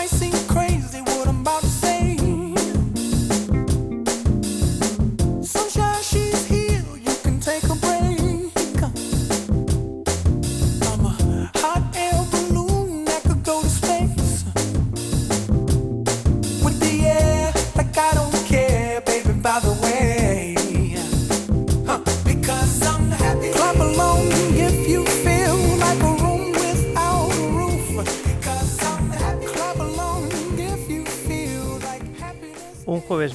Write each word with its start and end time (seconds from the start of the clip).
might 0.00 0.08
seem 0.08 0.39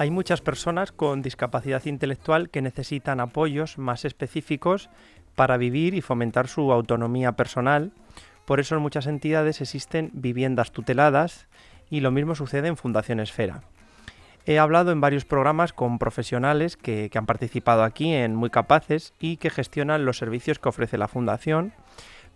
Hay 0.00 0.12
muchas 0.12 0.40
personas 0.40 0.92
con 0.92 1.22
discapacidad 1.22 1.84
intelectual 1.86 2.50
que 2.50 2.62
necesitan 2.62 3.18
apoyos 3.18 3.78
más 3.78 4.04
específicos 4.04 4.90
para 5.34 5.56
vivir 5.56 5.94
y 5.94 6.02
fomentar 6.02 6.46
su 6.46 6.70
autonomía 6.70 7.32
personal. 7.32 7.90
Por 8.44 8.60
eso 8.60 8.76
en 8.76 8.82
muchas 8.82 9.08
entidades 9.08 9.60
existen 9.60 10.10
viviendas 10.12 10.70
tuteladas 10.70 11.48
y 11.90 11.98
lo 11.98 12.12
mismo 12.12 12.36
sucede 12.36 12.68
en 12.68 12.76
Fundación 12.76 13.18
Esfera. 13.18 13.64
He 14.46 14.60
hablado 14.60 14.92
en 14.92 15.00
varios 15.00 15.24
programas 15.24 15.72
con 15.72 15.98
profesionales 15.98 16.76
que, 16.76 17.10
que 17.10 17.18
han 17.18 17.26
participado 17.26 17.82
aquí 17.82 18.14
en 18.14 18.36
Muy 18.36 18.50
Capaces 18.50 19.14
y 19.18 19.36
que 19.38 19.50
gestionan 19.50 20.04
los 20.04 20.16
servicios 20.16 20.60
que 20.60 20.68
ofrece 20.68 20.96
la 20.96 21.08
Fundación. 21.08 21.72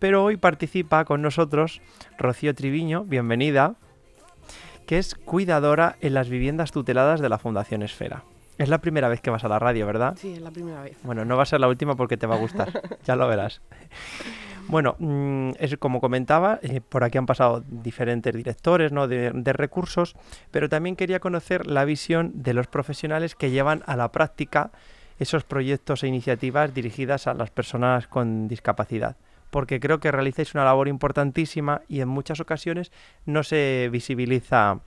Pero 0.00 0.24
hoy 0.24 0.36
participa 0.36 1.04
con 1.04 1.22
nosotros 1.22 1.80
Rocío 2.18 2.56
Triviño, 2.56 3.04
bienvenida, 3.04 3.76
que 4.86 4.98
es 4.98 5.14
cuidadora 5.14 5.96
en 6.00 6.14
las 6.14 6.28
viviendas 6.28 6.72
tuteladas 6.72 7.20
de 7.20 7.28
la 7.28 7.38
Fundación 7.38 7.82
Esfera. 7.82 8.24
Es 8.58 8.68
la 8.68 8.78
primera 8.78 9.08
vez 9.08 9.20
que 9.20 9.30
vas 9.30 9.44
a 9.44 9.48
la 9.48 9.58
radio, 9.58 9.86
¿verdad? 9.86 10.16
Sí, 10.16 10.32
es 10.34 10.40
la 10.40 10.50
primera 10.50 10.82
vez. 10.82 10.96
Bueno, 11.02 11.24
no 11.24 11.36
va 11.36 11.42
a 11.44 11.46
ser 11.46 11.60
la 11.60 11.68
última 11.68 11.96
porque 11.96 12.16
te 12.16 12.26
va 12.26 12.36
a 12.36 12.38
gustar, 12.38 12.82
ya 13.04 13.16
lo 13.16 13.26
verás. 13.26 13.60
Bueno, 14.68 14.94
mm, 14.98 15.52
es 15.58 15.76
como 15.78 16.00
comentaba, 16.00 16.60
eh, 16.62 16.80
por 16.80 17.02
aquí 17.02 17.18
han 17.18 17.26
pasado 17.26 17.64
diferentes 17.66 18.32
directores 18.34 18.92
¿no? 18.92 19.08
de, 19.08 19.32
de 19.34 19.52
recursos, 19.52 20.14
pero 20.50 20.68
también 20.68 20.96
quería 20.96 21.18
conocer 21.18 21.66
la 21.66 21.84
visión 21.84 22.30
de 22.34 22.54
los 22.54 22.68
profesionales 22.68 23.34
que 23.34 23.50
llevan 23.50 23.82
a 23.86 23.96
la 23.96 24.12
práctica 24.12 24.70
esos 25.18 25.44
proyectos 25.44 26.02
e 26.02 26.08
iniciativas 26.08 26.74
dirigidas 26.74 27.26
a 27.26 27.34
las 27.34 27.50
personas 27.50 28.06
con 28.06 28.48
discapacidad, 28.48 29.16
porque 29.52 29.80
creo 29.80 30.00
que 30.00 30.10
realizáis 30.10 30.54
una 30.54 30.64
labor 30.64 30.88
importantísima 30.88 31.82
y 31.86 32.00
en 32.00 32.08
muchas 32.08 32.40
ocasiones 32.40 32.90
no 33.26 33.42
se 33.42 33.90
visibiliza 33.92 34.80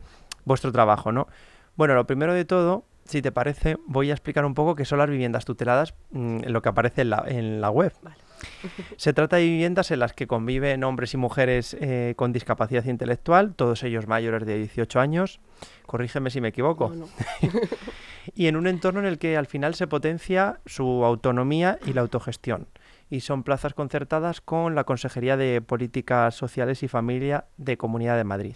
vuestro 0.43 0.71
trabajo, 0.71 1.11
¿no? 1.11 1.27
Bueno, 1.75 1.93
lo 1.93 2.07
primero 2.07 2.33
de 2.33 2.45
todo, 2.45 2.83
si 3.05 3.21
te 3.21 3.31
parece, 3.31 3.77
voy 3.85 4.09
a 4.09 4.13
explicar 4.13 4.43
un 4.43 4.55
poco 4.55 4.73
qué 4.73 4.83
son 4.83 4.97
las 4.97 5.07
viviendas 5.07 5.45
tuteladas, 5.45 5.93
mm, 6.09 6.45
lo 6.47 6.63
que 6.63 6.69
aparece 6.69 7.01
en 7.03 7.11
la, 7.11 7.23
en 7.27 7.61
la 7.61 7.69
web. 7.69 7.93
Vale. 8.01 8.17
Se 8.97 9.13
trata 9.13 9.35
de 9.35 9.43
viviendas 9.43 9.91
en 9.91 9.99
las 9.99 10.13
que 10.13 10.25
conviven 10.25 10.83
hombres 10.83 11.13
y 11.13 11.17
mujeres 11.17 11.77
eh, 11.79 12.15
con 12.17 12.33
discapacidad 12.33 12.85
intelectual, 12.85 13.53
todos 13.53 13.83
ellos 13.83 14.07
mayores 14.07 14.47
de 14.47 14.57
18 14.57 14.99
años. 14.99 15.39
Corrígeme 15.85 16.31
si 16.31 16.41
me 16.41 16.47
equivoco. 16.47 16.89
No, 16.89 17.05
no. 17.05 17.07
Y 18.33 18.47
en 18.47 18.55
un 18.55 18.65
entorno 18.65 18.99
en 19.01 19.05
el 19.05 19.19
que 19.19 19.37
al 19.37 19.45
final 19.45 19.75
se 19.75 19.85
potencia 19.85 20.59
su 20.65 21.05
autonomía 21.05 21.77
y 21.85 21.93
la 21.93 22.01
autogestión. 22.01 22.67
Y 23.15 23.21
son 23.21 23.43
plazas 23.43 23.73
concertadas 23.73 24.41
con 24.41 24.75
la 24.75 24.83
Consejería 24.83 25.37
de 25.37 25.61
Políticas 25.61 26.35
Sociales 26.35 26.83
y 26.83 26.89
Familia 26.89 27.45
de 27.55 27.77
Comunidad 27.77 28.17
de 28.17 28.25
Madrid. 28.25 28.55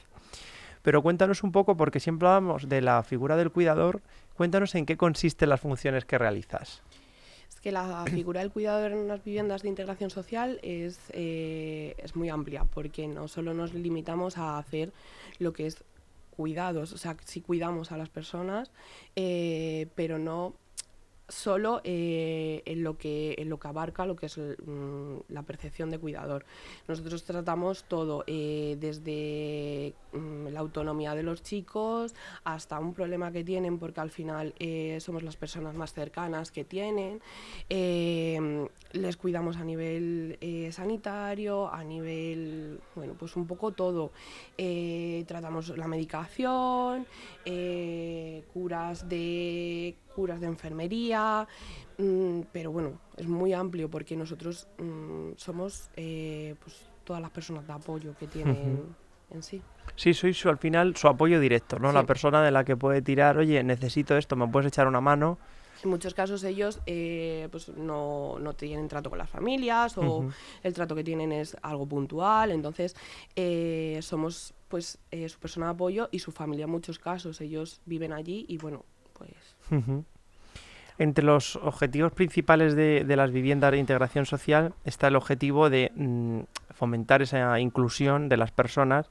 Pero 0.82 1.02
cuéntanos 1.02 1.44
un 1.44 1.54
poco, 1.54 1.78
porque 1.78 2.02
siempre 2.02 2.28
hablamos 2.28 2.68
de 2.68 2.82
la 2.82 3.02
figura 3.04 3.38
del 3.38 3.52
cuidador, 3.52 4.02
cuéntanos 4.34 4.76
en 4.76 4.86
qué 4.86 4.98
consisten 4.98 5.48
las 5.48 5.62
funciones 5.62 6.04
que 6.04 6.18
realizas. 6.18 6.82
Es 7.48 7.62
que 7.62 7.72
la 7.72 8.04
figura 8.14 8.42
del 8.42 8.52
cuidador 8.52 8.92
en 8.92 8.98
unas 8.98 9.24
viviendas 9.24 9.62
de 9.62 9.70
integración 9.70 10.10
social 10.10 10.60
es, 10.62 11.00
eh, 11.14 11.96
es 11.98 12.18
muy 12.18 12.28
amplia, 12.28 12.66
porque 12.66 13.08
no 13.08 13.30
solo 13.30 13.54
nos 13.54 13.74
limitamos 13.74 14.38
a 14.38 14.58
hacer 14.58 14.92
lo 15.38 15.54
que 15.54 15.68
es 15.68 15.86
cuidados, 16.32 16.92
o 16.92 16.98
sea, 16.98 17.16
sí 17.24 17.40
cuidamos 17.40 17.94
a 17.94 17.98
las 17.98 18.10
personas, 18.10 18.72
eh, 19.16 19.88
pero 19.96 20.20
no 20.20 20.54
solo 21.30 21.82
eh, 21.84 22.62
en, 22.66 22.84
lo 22.84 22.98
que, 22.98 23.36
en 23.38 23.50
lo 23.50 23.60
que 23.60 23.68
abarca 23.68 24.06
lo 24.06 24.16
que 24.16 24.26
es 24.26 24.38
mm, 24.38 25.18
la 25.30 25.44
percepción 25.44 25.90
de 25.90 26.00
cuidador. 26.00 26.46
Nosotros 26.88 27.24
tratamos 27.24 27.84
todo, 27.84 28.24
eh, 28.28 28.78
desde 28.80 29.94
mm, 30.12 30.48
la 30.48 30.60
autonomía 30.60 31.16
de 31.16 31.24
los 31.24 31.44
chicos 31.44 32.16
hasta 32.44 32.80
un 32.80 32.94
problema 32.94 33.32
que 33.32 33.44
tienen, 33.44 33.78
porque 33.80 34.02
al 34.02 34.10
final 34.10 34.54
eh, 34.60 34.98
somos 35.00 35.24
las 35.24 35.38
personas 35.38 35.76
más 35.76 35.94
cercanas 35.94 36.52
que 36.52 36.64
tienen. 36.64 37.22
Eh, 37.70 38.68
les 38.92 39.18
cuidamos 39.18 39.58
a 39.58 39.64
nivel 39.64 40.38
sanitario, 40.72 41.72
a 41.72 41.84
nivel, 41.84 42.80
bueno, 42.96 43.14
pues 43.18 43.36
un 43.36 43.46
poco 43.46 43.72
todo. 43.72 44.12
Tratamos 45.28 45.78
la 45.78 45.88
medicación, 45.88 47.06
curas 48.52 49.08
de 49.08 49.96
curas 50.20 50.42
de 50.42 50.48
enfermería, 50.48 51.48
mm, 51.98 52.42
pero 52.52 52.74
bueno, 52.74 53.00
es 53.16 53.26
muy 53.26 53.54
amplio 53.54 53.90
porque 53.90 54.18
nosotros 54.18 54.68
mm, 54.78 55.30
somos 55.38 55.90
eh, 55.96 56.56
pues, 56.62 56.76
todas 57.06 57.22
las 57.22 57.32
personas 57.32 57.66
de 57.66 57.72
apoyo 57.72 58.14
que 58.20 58.28
tienen 58.28 58.94
en 59.30 59.42
sí. 59.44 59.62
Sí, 59.96 60.14
sois 60.14 60.38
su- 60.38 60.50
al 60.50 60.58
final 60.58 60.94
su 60.98 61.08
apoyo 61.08 61.40
directo, 61.40 61.80
¿no? 61.80 61.94
La 61.94 62.02
Sí. 62.02 62.08
persona 62.08 62.44
de 62.44 62.52
la 62.52 62.66
que 62.66 62.76
puede 62.76 63.02
tirar, 63.02 63.38
oye, 63.38 63.64
necesito 63.64 64.18
esto, 64.18 64.36
¿me 64.36 64.46
puedes 64.48 64.68
echar 64.68 64.88
una 64.88 65.00
mano? 65.00 65.38
En 65.82 65.90
muchos 65.90 66.14
casos 66.14 66.44
ellos 66.44 66.82
eh, 66.86 67.48
pues 67.52 67.70
no, 67.70 68.38
no 68.40 68.54
tienen 68.54 68.90
trato 68.90 69.10
con 69.10 69.18
las 69.20 69.30
familias 69.30 69.98
o 69.98 70.02
Ujú. 70.20 70.30
el 70.64 70.74
trato 70.74 70.94
que 70.96 71.06
tienen 71.06 71.32
es 71.32 71.56
algo 71.62 71.86
puntual, 71.88 72.52
entonces 72.52 72.94
eh, 73.38 74.00
somos 74.02 74.54
pues 74.68 74.98
eh, 75.12 75.30
su 75.30 75.40
persona 75.40 75.68
de 75.68 75.72
apoyo 75.72 76.10
y 76.12 76.20
su 76.20 76.32
familia 76.34 76.66
en 76.66 76.72
muchos 76.72 77.00
casos, 77.00 77.40
ellos 77.40 77.80
viven 77.86 78.12
allí 78.12 78.46
y 78.50 78.58
bueno, 78.58 78.84
pues. 79.20 80.06
Entre 80.98 81.24
los 81.24 81.56
objetivos 81.56 82.12
principales 82.12 82.76
de, 82.76 83.06
las 83.16 83.32
viviendas 83.32 83.72
de 83.72 83.78
integración 83.78 84.26
social 84.26 84.74
está 84.84 85.08
el 85.08 85.16
objetivo 85.16 85.70
de 85.70 85.92
mm, 85.96 86.40
fomentar 86.72 87.22
esa 87.22 87.60
inclusión 87.60 88.28
de 88.28 88.36
las 88.36 88.52
personas 88.52 89.10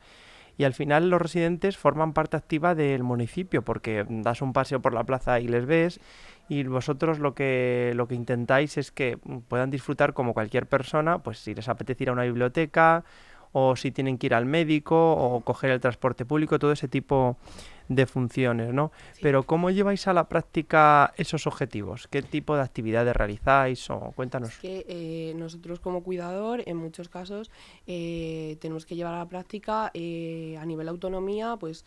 y 0.59 0.65
al 0.65 0.75
final 0.75 1.09
los 1.09 1.23
residentes 1.23 1.79
forman 1.79 2.13
parte 2.13 2.37
activa 2.37 2.75
del 2.75 3.05
municipio 3.05 3.63
porque 3.63 4.05
das 4.09 4.43
un 4.43 4.53
paseo 4.53 4.83
por 4.83 4.93
la 4.93 5.05
plaza 5.05 5.41
y 5.41 5.49
les 5.49 5.65
ves 5.65 6.01
y 6.49 6.65
vosotros 6.65 7.21
lo 7.21 7.35
que 7.35 7.93
lo 7.95 8.09
que 8.09 8.17
intentáis 8.17 8.77
es 8.77 8.91
que 8.91 9.17
puedan 9.49 9.71
disfrutar 9.71 10.13
como 10.15 10.35
cualquier 10.35 10.67
persona, 10.67 11.21
pues 11.21 11.39
si 11.39 11.55
les 11.55 11.69
apetece 11.69 12.05
ir 12.05 12.11
a 12.11 12.13
una 12.13 12.25
biblioteca 12.25 13.05
o 13.53 13.77
si 13.77 13.91
tienen 13.91 14.19
que 14.19 14.27
ir 14.27 14.35
al 14.35 14.47
médico 14.47 15.13
o 15.13 15.41
coger 15.41 15.71
el 15.71 15.81
transporte 15.81 16.25
público, 16.25 16.59
todo 16.59 16.73
ese 16.73 16.89
tipo 16.89 17.37
de 17.89 18.07
funciones, 18.07 18.73
¿no? 18.73 18.93
Pero 19.21 19.43
¿cómo 19.45 19.71
lleváis 19.71 20.07
a 20.07 20.13
la 20.13 20.29
práctica 20.29 21.13
esos 21.17 21.47
objetivos? 21.47 22.07
¿Qué 22.09 22.23
tipo 22.23 22.55
de 22.55 22.63
actividades 22.63 23.17
realizáis? 23.17 23.89
O 23.91 24.13
cuéntanos. 24.15 24.51
Es 24.51 24.59
que 24.59 24.85
eh, 24.89 25.35
nosotros 25.37 25.81
como 25.81 26.03
cuidador, 26.03 26.63
en 26.67 26.77
muchos 26.77 27.09
casos, 27.09 27.51
eh, 27.87 28.59
tenemos 28.61 28.85
que 28.87 28.95
llevar 28.95 29.15
a 29.15 29.19
la 29.19 29.29
práctica 29.29 29.91
eh, 29.95 30.57
a 30.61 30.67
nivel 30.67 30.89
autonomía, 30.89 31.57
pues 31.59 31.85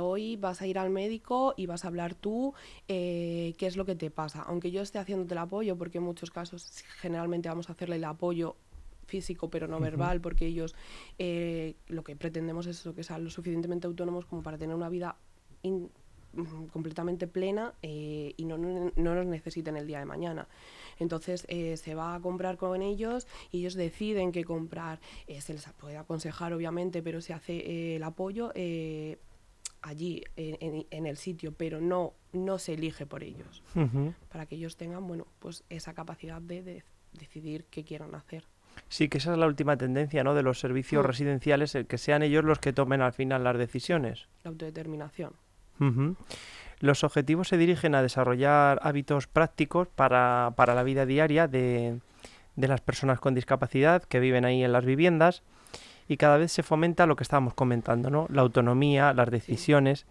hoy 0.00 0.36
vas 0.36 0.62
a 0.62 0.66
ir 0.66 0.78
al 0.78 0.90
médico 0.90 1.52
y 1.56 1.66
vas 1.66 1.84
a 1.84 1.88
hablar 1.88 2.14
tú 2.14 2.54
qué 2.86 3.54
es 3.58 3.76
lo 3.76 3.84
que 3.84 3.94
te 3.94 4.10
pasa. 4.10 4.42
Aunque 4.42 4.70
yo 4.70 4.80
esté 4.80 4.98
haciéndote 4.98 5.34
el 5.34 5.38
apoyo, 5.38 5.76
porque 5.76 5.98
en 5.98 6.04
muchos 6.04 6.30
casos 6.30 6.82
generalmente 7.00 7.48
vamos 7.48 7.68
a 7.68 7.72
hacerle 7.72 7.96
el 7.96 8.04
apoyo 8.04 8.56
físico 9.06 9.50
pero 9.50 9.68
no 9.68 9.80
verbal 9.80 10.20
porque 10.20 10.46
ellos 10.46 10.74
lo 11.88 12.04
que 12.04 12.16
pretendemos 12.16 12.66
es 12.66 12.84
lo 12.86 12.94
que 12.94 13.04
sean 13.04 13.24
lo 13.24 13.30
suficientemente 13.30 13.86
autónomos 13.86 14.24
como 14.26 14.42
para 14.42 14.58
tener 14.58 14.74
una 14.74 14.88
vida 14.88 15.16
completamente 16.72 17.26
plena 17.26 17.74
eh, 17.82 18.34
y 18.36 18.44
no, 18.44 18.58
no, 18.58 18.90
nos 18.96 19.26
necesiten 19.26 19.76
el 19.76 19.86
día 19.86 19.98
de 19.98 20.04
mañana. 20.04 20.48
Entonces 20.98 21.46
eh, 21.48 21.76
se 21.76 21.94
va 21.94 22.14
a 22.14 22.20
comprar 22.20 22.56
con 22.56 22.82
ellos 22.82 23.26
y 23.50 23.60
ellos 23.60 23.74
deciden 23.74 24.32
qué 24.32 24.44
comprar. 24.44 25.00
Eh, 25.26 25.40
se 25.40 25.52
les 25.52 25.64
puede 25.72 25.96
aconsejar, 25.96 26.52
obviamente, 26.52 27.02
pero 27.02 27.20
se 27.20 27.32
hace 27.32 27.96
el 27.96 28.02
apoyo 28.02 28.52
allí, 29.82 30.22
en, 30.36 31.06
el 31.06 31.16
sitio, 31.16 31.52
pero 31.52 31.80
no, 31.80 32.14
no 32.32 32.58
se 32.58 32.74
elige 32.74 33.06
por 33.06 33.22
ellos. 33.22 33.62
Para 34.30 34.46
que 34.46 34.56
ellos 34.56 34.76
tengan, 34.76 35.06
bueno, 35.06 35.26
pues 35.38 35.64
esa 35.68 35.94
capacidad 35.94 36.40
de, 36.40 36.84
decidir 37.12 37.66
qué 37.66 37.84
quieran 37.84 38.14
hacer. 38.14 38.44
Sí, 38.88 39.08
que 39.08 39.18
esa 39.18 39.32
es 39.32 39.38
la 39.38 39.46
última 39.46 39.76
tendencia, 39.76 40.22
¿no? 40.24 40.34
De 40.34 40.42
los 40.42 40.60
servicios 40.60 41.04
mm. 41.04 41.06
residenciales, 41.06 41.74
el 41.74 41.86
que 41.86 41.98
sean 41.98 42.22
ellos 42.22 42.44
los 42.44 42.58
que 42.58 42.72
tomen 42.72 43.02
al 43.02 43.12
final 43.12 43.44
las 43.44 43.58
decisiones. 43.58 44.28
La 44.44 44.50
autodeterminación. 44.50 45.32
Los 46.80 47.02
objetivos 47.02 47.48
se 47.48 47.56
dirigen 47.56 47.94
a 47.94 48.02
desarrollar 48.02 48.78
hábitos 48.82 49.26
prácticos 49.26 49.88
para, 49.88 50.52
para 50.56 50.74
la 50.74 50.82
vida 50.82 51.06
diaria 51.06 51.48
de, 51.48 51.98
de, 52.56 52.68
las 52.68 52.80
personas 52.80 53.18
con 53.18 53.34
discapacidad 53.34 54.02
que 54.04 54.20
viven 54.20 54.44
ahí 54.44 54.62
en 54.62 54.72
las 54.72 54.84
viviendas 54.84 55.42
y 56.06 56.16
cada 56.16 56.36
vez 56.36 56.52
se 56.52 56.62
fomenta 56.62 57.06
lo 57.06 57.16
que 57.16 57.24
estábamos 57.24 57.54
comentando, 57.54 58.10
¿no? 58.10 58.26
La 58.30 58.42
autonomía, 58.42 59.12
las 59.14 59.30
decisiones. 59.30 60.06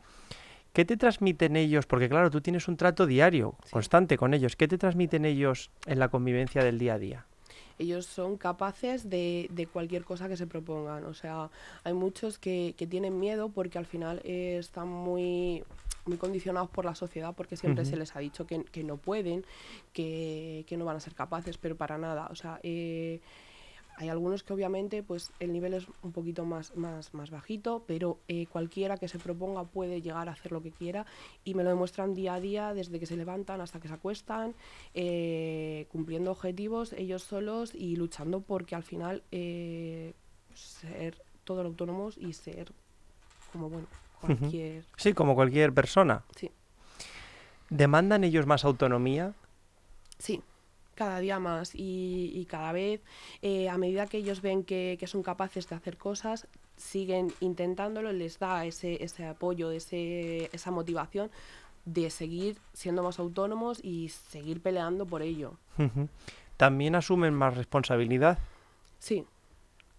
¿Qué 0.74 0.86
te 0.86 0.98
transmiten 0.98 1.56
ellos? 1.56 1.86
Porque 1.86 2.10
claro, 2.10 2.32
tú 2.32 2.42
tienes 2.42 2.68
un 2.68 2.78
trato 2.78 3.06
diario, 3.06 3.56
constante 3.70 4.18
con 4.18 4.34
ellos. 4.34 4.56
¿Qué 4.56 4.68
te 4.68 4.80
transmiten 4.80 5.24
ellos 5.24 5.70
en 5.86 6.00
la 6.00 6.10
convivencia 6.10 6.64
del 6.64 6.80
día 6.80 6.96
a 6.96 7.00
día? 7.00 7.26
Ellos 7.80 8.06
son 8.06 8.38
capaces 8.38 9.10
de, 9.10 9.48
de, 9.52 9.68
cualquier 9.68 10.04
cosa 10.04 10.28
que 10.28 10.38
se 10.38 10.48
propongan. 10.48 11.06
O 11.06 11.14
sea, 11.14 11.50
hay 11.84 11.94
muchos 11.94 12.38
que, 12.38 12.76
que 12.78 12.88
tienen 12.88 13.20
miedo 13.20 13.50
porque 13.50 13.78
al 13.78 13.86
final 13.86 14.22
eh, 14.24 14.58
están 14.60 14.88
muy, 14.88 15.64
muy 16.06 16.18
condicionados 16.18 16.70
por 16.70 16.86
la 16.86 16.96
sociedad 16.96 17.34
porque 17.36 17.58
siempre 17.58 17.86
se 17.86 17.96
les 17.96 18.16
ha 18.16 18.20
dicho 18.20 18.46
que, 18.46 18.64
que 18.66 18.84
no 18.84 18.98
pueden, 18.98 19.46
que, 19.94 20.66
que, 20.68 20.78
no 20.78 20.86
van 20.86 20.98
a 20.98 21.00
ser 21.00 21.14
capaces, 21.14 21.58
pero 21.58 21.76
para 21.76 21.98
nada. 21.98 22.28
O 22.32 22.36
sea, 22.36 22.60
eh, 22.64 23.22
hay 23.96 24.10
algunos 24.10 24.44
que 24.44 24.54
obviamente 24.54 25.04
pues 25.04 25.32
el 25.40 25.54
nivel 25.54 25.74
es 25.74 25.86
un 26.02 26.12
poquito 26.12 26.46
más, 26.46 26.76
más, 26.76 27.14
más 27.14 27.30
bajito, 27.30 27.84
pero 27.88 28.20
eh, 28.28 28.48
cualquiera 28.48 28.98
que 28.98 29.08
se 29.08 29.20
proponga 29.20 29.64
puede 29.66 30.02
llegar 30.02 30.30
a 30.30 30.34
hacer 30.34 30.52
lo 30.52 30.62
que 30.62 30.72
quiera 30.72 31.06
y 31.44 31.54
me 31.54 31.64
lo 31.64 31.70
demuestran 31.70 32.14
día 32.14 32.36
a 32.36 32.40
día 32.40 32.74
desde 32.74 33.00
que 33.00 33.06
se 33.06 33.18
levantan 33.18 33.62
hasta 33.62 33.80
que 33.80 33.88
se 33.88 33.94
acuestan, 33.94 34.56
eh, 34.94 35.88
cumpliendo 35.92 36.32
objetivos 36.32 36.94
ellos 36.94 37.24
solos 37.24 37.74
y 37.76 37.96
luchando 37.96 38.42
porque 38.42 38.76
al 38.76 38.84
final 38.84 39.24
eh, 39.32 40.14
ser 40.54 41.22
todos 41.44 41.66
autónomos 41.66 42.18
y 42.18 42.34
ser 42.34 42.72
como 43.52 43.70
bueno 43.70 43.88
cualquier... 44.22 44.86
Sí, 44.96 45.14
como 45.14 45.36
cualquier 45.36 45.74
persona. 45.74 46.24
Sí. 46.36 46.50
¿Demandan 47.70 48.24
ellos 48.24 48.46
más 48.46 48.66
autonomía? 48.66 49.34
Sí 50.18 50.42
cada 50.96 51.20
día 51.20 51.40
más 51.40 51.72
y, 51.74 52.46
cada 52.50 52.72
vez 52.72 53.02
eh, 53.42 53.70
a 53.70 53.78
medida 53.78 54.08
que 54.08 54.18
ellos 54.18 54.42
ven 54.42 54.64
que, 54.64 55.00
son 55.06 55.24
capaces 55.24 55.68
de 55.70 55.76
hacer 55.76 55.98
cosas 55.98 56.48
siguen 56.76 57.32
intentándolo 57.40 58.12
les 58.12 58.40
da 58.40 58.66
ese, 58.66 59.04
ese 59.04 59.26
apoyo 59.26 59.72
ese, 59.72 60.50
esa 60.54 60.72
motivación 60.72 61.32
de 61.86 62.10
seguir 62.10 62.58
siendo 62.74 63.04
más 63.04 63.20
autónomos 63.20 63.80
y 63.84 64.10
seguir 64.10 64.62
peleando 64.62 65.06
por 65.06 65.22
ello. 65.22 65.58
También 66.58 66.96
asumen 66.96 67.34
más 67.34 67.56
responsabilidad 67.56 68.40
sí. 69.00 69.26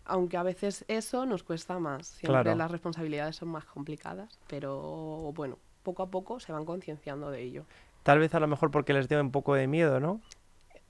Aunque 0.06 0.36
a 0.36 0.42
veces 0.42 0.84
eso 0.86 1.24
nos 1.24 1.42
cuesta 1.42 1.78
más. 1.78 2.06
Siempre 2.08 2.54
las 2.54 2.70
responsabilidades 2.70 3.36
son 3.36 3.48
más 3.48 3.64
complicadas 3.64 4.38
pero 4.46 5.32
bueno 5.34 5.58
poco 5.82 6.02
a 6.02 6.10
poco 6.10 6.40
se 6.40 6.50
van 6.52 6.64
concienciando 6.64 7.30
de 7.30 7.42
ello. 7.42 7.64
Tal 8.02 8.18
vez 8.18 8.34
a 8.34 8.40
lo 8.40 8.48
mejor 8.48 8.70
porque 8.70 8.92
les 8.92 9.08
dio 9.08 9.20
un 9.20 9.30
poco 9.30 9.54
de 9.54 9.66
miedo 9.68 10.00
no 10.00 10.20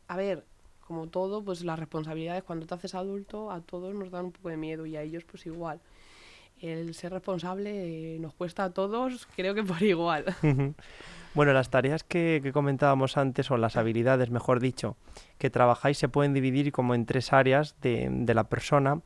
a 0.09 0.17
ver, 0.17 0.45
como 0.81 1.09
todo, 1.09 1.43
pues 1.43 1.65
las 1.65 1.79
responsabilidades 1.79 2.43
cuando 2.43 2.67
te 2.67 2.75
haces 2.75 2.95
adulto 2.95 3.51
a 3.51 3.61
todos 3.61 3.95
nos 3.95 4.11
dan 4.11 4.27
un 4.27 4.33
poco 4.33 4.51
de 4.51 4.57
miedo 4.57 4.87
y 4.87 4.97
a 4.97 5.03
ellos 5.03 5.25
pues 5.25 5.47
igual. 5.47 5.81
El 6.61 6.95
ser 6.95 7.13
responsable 7.13 8.15
eh, 8.15 8.19
nos 8.21 8.33
cuesta 8.35 8.65
a 8.65 8.71
todos, 8.71 9.27
creo 9.35 9.55
que 9.55 9.65
por 9.65 9.83
igual. 9.83 10.25
bueno, 11.35 11.53
las 11.53 11.71
tareas 11.71 12.05
que, 12.05 12.51
comentábamos 12.53 13.17
antes, 13.17 13.51
o 13.51 13.57
las 13.57 13.77
habilidades, 13.77 14.31
mejor 14.31 14.61
dicho, 14.61 14.97
que 15.39 15.51
trabajáis 15.51 15.99
se 15.99 16.09
pueden 16.09 16.33
dividir 16.33 16.71
como 16.71 16.95
en 16.95 17.07
tres 17.07 17.33
áreas 17.33 17.75
de, 17.81 18.09
de 18.11 18.35
la 18.35 18.45
persona, 18.45 19.01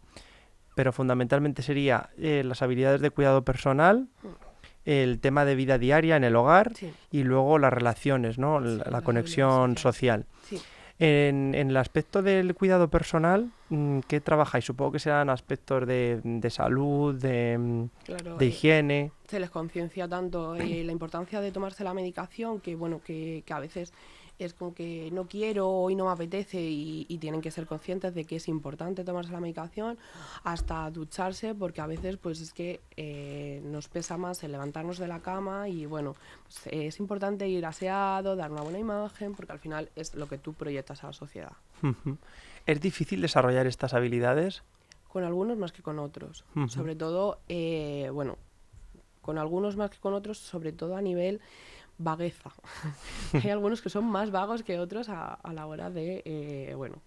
pero 0.79 0.93
fundamentalmente 0.93 1.63
sería 1.63 2.11
eh, 2.19 2.43
las 2.45 2.63
habilidades 2.63 3.01
de 3.01 3.11
cuidado 3.11 3.43
personal, 3.43 4.07
mm. 4.23 4.29
el 4.85 5.19
tema 5.19 5.45
de 5.45 5.57
vida 5.57 5.79
diaria 5.79 6.17
en 6.17 6.23
el 6.23 6.37
hogar 6.37 6.73
y 7.11 7.25
luego 7.25 7.59
las 7.59 7.73
relaciones, 7.73 8.39
¿no? 8.39 8.61
la, 8.61 9.01
conexión 9.03 9.77
social. 9.77 10.27
Sí. 10.49 10.61
En, 11.01 11.55
el 11.55 11.77
aspecto 11.77 12.23
del 12.23 12.55
cuidado 12.55 12.89
personal, 12.89 13.53
mm, 13.69 14.01
¿qué 14.09 14.21
trabajáis? 14.21 14.65
Supongo 14.65 14.93
que 14.93 14.99
serán 14.99 15.31
aspectos 15.31 15.87
de, 15.87 16.21
de 16.25 16.51
salud, 16.51 17.15
de, 17.15 17.57
mm, 17.57 17.85
de 18.39 18.45
eh, 18.45 18.49
higiene. 18.49 19.13
Se 19.29 19.39
les 19.39 19.51
conciencia 19.51 20.09
tanto 20.09 20.57
eh, 20.57 20.83
la 20.85 20.91
importancia 20.91 21.41
de 21.41 21.53
tomarse 21.53 21.85
la 21.85 21.95
medicación 21.95 22.61
que, 22.61 22.75
bueno, 22.75 23.01
que, 23.05 23.45
que 23.47 23.53
a 23.53 23.61
veces 23.61 23.93
es 24.39 24.55
como 24.55 24.75
que 24.75 25.11
no 25.13 25.27
quiero, 25.27 25.69
hoy 25.69 25.95
no 25.95 26.07
me 26.07 26.13
apetece 26.13 26.61
y, 26.61 27.19
tienen 27.19 27.41
que 27.41 27.51
ser 27.51 27.67
conscientes 27.67 28.15
de 28.15 28.25
que 28.25 28.37
es 28.37 28.47
importante 28.47 29.03
tomarse 29.03 29.33
la 29.33 29.41
medicación 29.41 29.99
hasta 30.45 30.89
ducharse 30.91 31.55
porque 31.55 31.81
a 31.81 31.87
veces 31.87 32.17
pues 32.17 32.41
es 32.41 32.53
que 32.53 32.81
eh, 32.97 33.61
nos 33.65 33.89
pesa 33.89 34.17
más 34.17 34.45
el 34.45 34.53
levantarnos 34.53 34.99
de 34.99 35.09
la 35.09 35.19
cama 35.19 35.69
y 35.69 35.85
bueno, 35.87 36.15
pues, 36.45 36.69
es 36.73 37.01
importante 37.01 37.49
ir 37.49 37.67
aseado, 37.67 38.37
dar 38.37 38.53
una 38.53 38.63
buena 38.63 38.79
imagen 38.79 39.35
porque 39.35 39.53
al 39.53 39.59
final 39.59 39.91
es 39.97 40.15
lo 40.15 40.29
que 40.29 40.39
tú 40.39 40.55
proyectas 40.55 41.03
a 41.03 41.09
la 41.09 41.13
sociedad. 41.13 41.53
¿Es 42.67 42.81
difícil 42.81 43.21
desarrollar 43.21 43.67
estas 43.67 43.95
habilidades? 43.95 44.63
Con 45.09 45.25
algunos 45.25 45.57
más 45.57 45.73
que 45.73 45.83
con 45.83 45.99
otros. 45.99 46.45
Sobre 46.69 46.95
todo, 46.95 47.41
eh, 47.49 48.11
bueno, 48.13 48.37
con 49.23 49.39
algunos 49.39 49.77
más 49.77 49.91
que 49.91 49.99
con 49.99 50.15
otros, 50.15 50.39
sobre 50.39 50.73
todo 50.73 50.97
a 50.97 51.03
nivel 51.03 51.41
vagueza. 51.99 52.51
Hay 53.33 53.51
algunos 53.51 53.83
que 53.83 53.91
son 53.91 54.05
más 54.05 54.31
vagos 54.31 54.63
que 54.63 54.79
otros 54.79 55.09
a, 55.09 55.39
la 55.53 55.67
hora 55.67 55.91
de, 55.91 56.23
eh, 56.25 56.75
bueno, 56.77 57.03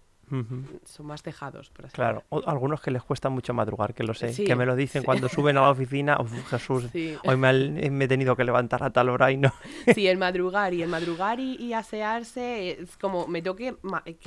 son 0.84 1.06
más 1.06 1.22
tejados, 1.22 1.68
por 1.70 1.86
así 1.86 1.94
Claro, 1.94 2.24
algunos 2.46 2.80
que 2.80 2.90
les 2.90 3.02
cuesta 3.02 3.28
mucho 3.28 3.52
madrugar, 3.52 3.92
que 3.92 4.02
lo 4.02 4.14
sé, 4.14 4.32
que 4.44 4.56
me 4.56 4.64
lo 4.64 4.74
dicen 4.74 5.02
cuando 5.02 5.28
suben 5.28 5.58
a 5.58 5.62
la 5.62 5.70
oficina, 5.70 6.16
Jesús, 6.48 6.86
hoy 7.24 7.36
me, 7.36 8.04
he 8.04 8.08
tenido 8.08 8.34
que 8.34 8.44
levantar 8.44 8.82
a 8.82 8.90
tal 8.90 9.10
hora 9.10 9.30
y 9.30 9.36
no. 9.36 9.52
sí, 9.94 10.06
el 10.08 10.16
madrugar 10.16 10.72
y 10.72 10.82
el 10.82 10.88
madrugar 10.88 11.38
y, 11.38 11.72
asearse 11.72 12.82
es 12.82 12.96
como 12.96 13.26
me 13.26 13.42
tengo 13.42 13.56
que, 13.56 13.74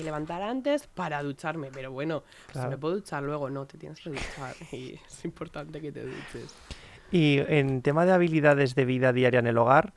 levantar 0.03 0.43
antes 0.43 0.87
para 0.87 1.23
ducharme, 1.23 1.69
pero 1.73 1.91
bueno, 1.91 2.23
pues 2.51 2.67
me 2.67 2.77
puedo 2.77 2.95
duchar 2.95 3.23
luego, 3.23 3.49
no, 3.49 3.65
te 3.65 3.77
tienes 3.77 3.99
que 3.99 4.11
duchar 4.11 4.55
y 4.71 4.99
es 5.07 5.25
importante 5.25 5.81
que 5.81 5.91
te 5.91 6.03
duches. 6.03 6.55
Y 7.11 7.39
en 7.47 7.81
tema 7.81 8.05
de 8.05 8.11
habilidades 8.11 8.75
de 8.75 8.85
vida 8.85 9.13
diaria 9.13 9.39
en 9.39 9.47
el 9.47 9.57
hogar, 9.57 9.93